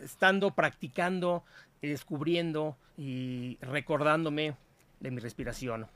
[0.00, 1.44] estando, practicando,
[1.82, 4.56] descubriendo y recordándome
[5.00, 5.86] de mi respiración.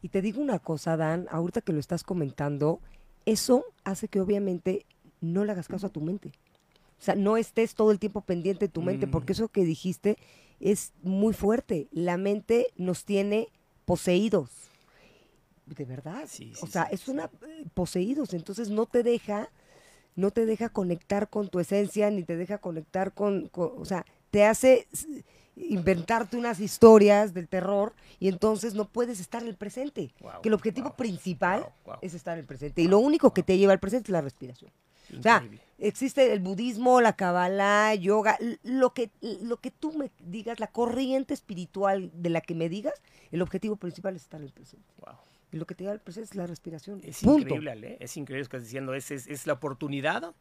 [0.00, 2.80] Y te digo una cosa, Dan, ahorita que lo estás comentando,
[3.24, 4.84] eso hace que obviamente
[5.20, 6.32] no le hagas caso a tu mente.
[7.02, 9.10] O sea, no estés todo el tiempo pendiente de tu mente, Mm.
[9.10, 10.16] porque eso que dijiste
[10.60, 11.88] es muy fuerte.
[11.90, 13.48] La mente nos tiene
[13.84, 14.50] poseídos.
[15.66, 16.26] De verdad.
[16.28, 19.50] Sí, o sí, sea, sí, es una eh, poseídos, entonces no te deja
[20.14, 24.04] no te deja conectar con tu esencia ni te deja conectar con, con- o sea,
[24.30, 24.86] te hace
[25.56, 30.12] inventarte unas historias del terror y entonces no puedes estar en el presente.
[30.20, 31.96] Wow, que el objetivo wow, principal wow.
[32.02, 34.20] es estar en el presente y lo único que te lleva al presente es la
[34.20, 34.70] respiración.
[35.18, 35.60] O sea, Increíble.
[35.78, 41.34] existe el budismo, la kabbalah, yoga, lo que, lo que tú me digas, la corriente
[41.34, 42.94] espiritual de la que me digas,
[43.30, 44.86] el objetivo principal es estar en el presente.
[44.98, 45.16] Wow.
[45.52, 47.00] Y lo que te lleva al presente es la respiración.
[47.04, 47.40] Es Punto.
[47.40, 48.94] increíble, Ale, es increíble lo que estás diciendo.
[48.94, 50.34] Es, es, es la oportunidad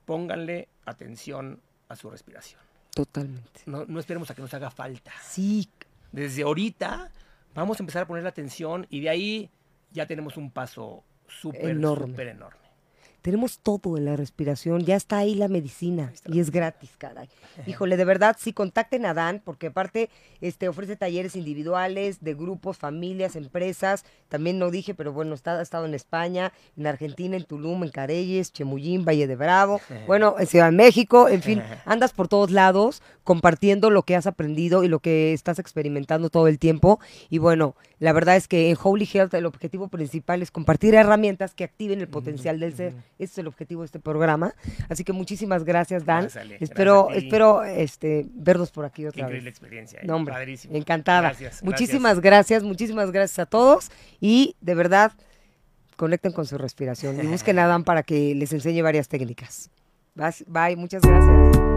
[0.06, 2.62] pónganle atención a su respiración.
[2.94, 3.62] Totalmente.
[3.66, 5.12] No, no esperemos a que nos haga falta.
[5.24, 5.70] Sí,
[6.12, 7.12] Desde ahorita
[7.54, 9.52] vamos a empezar a poner la atención y de ahí
[9.98, 12.08] ya tenemos un paso súper, Enorme.
[12.08, 12.68] súper enorme.
[13.24, 17.28] Tenemos todo en la respiración, ya está ahí la medicina y es gratis, caray.
[17.66, 22.78] Híjole, de verdad, sí, contacten a Dan, porque aparte este, ofrece talleres individuales, de grupos,
[22.78, 24.06] familias, empresas.
[24.30, 27.90] También no dije, pero bueno, está, ha estado en España, en Argentina, en Tulum, en
[27.90, 32.52] Careyes, Chemullín, Valle de Bravo, bueno, en Ciudad de México, en fin, andas por todos
[32.52, 37.02] lados compartiendo lo que has aprendido y lo que estás experimentando todo el tiempo.
[37.30, 41.54] Y bueno, la verdad es que en Holy Health el objetivo principal es compartir herramientas
[41.54, 42.94] que activen el potencial del ser.
[43.20, 44.56] Ese es el objetivo de este programa.
[44.88, 46.22] Así que muchísimas gracias, Dan.
[46.22, 46.58] Gracias, Ale.
[46.62, 49.58] espero Gracias espero este, verlos por aquí Qué otra increíble vez.
[49.60, 50.00] experiencia.
[50.00, 50.06] ¿eh?
[50.06, 50.78] No, hombre, Padrísimo.
[50.78, 51.20] encantada.
[51.24, 55.12] Gracias, muchísimas gracias, muchísimas gracias a todos y de verdad
[55.98, 59.70] conecten con su respiración y busquen a Dan para que les enseñe varias técnicas.
[60.16, 61.77] Bye, muchas gracias.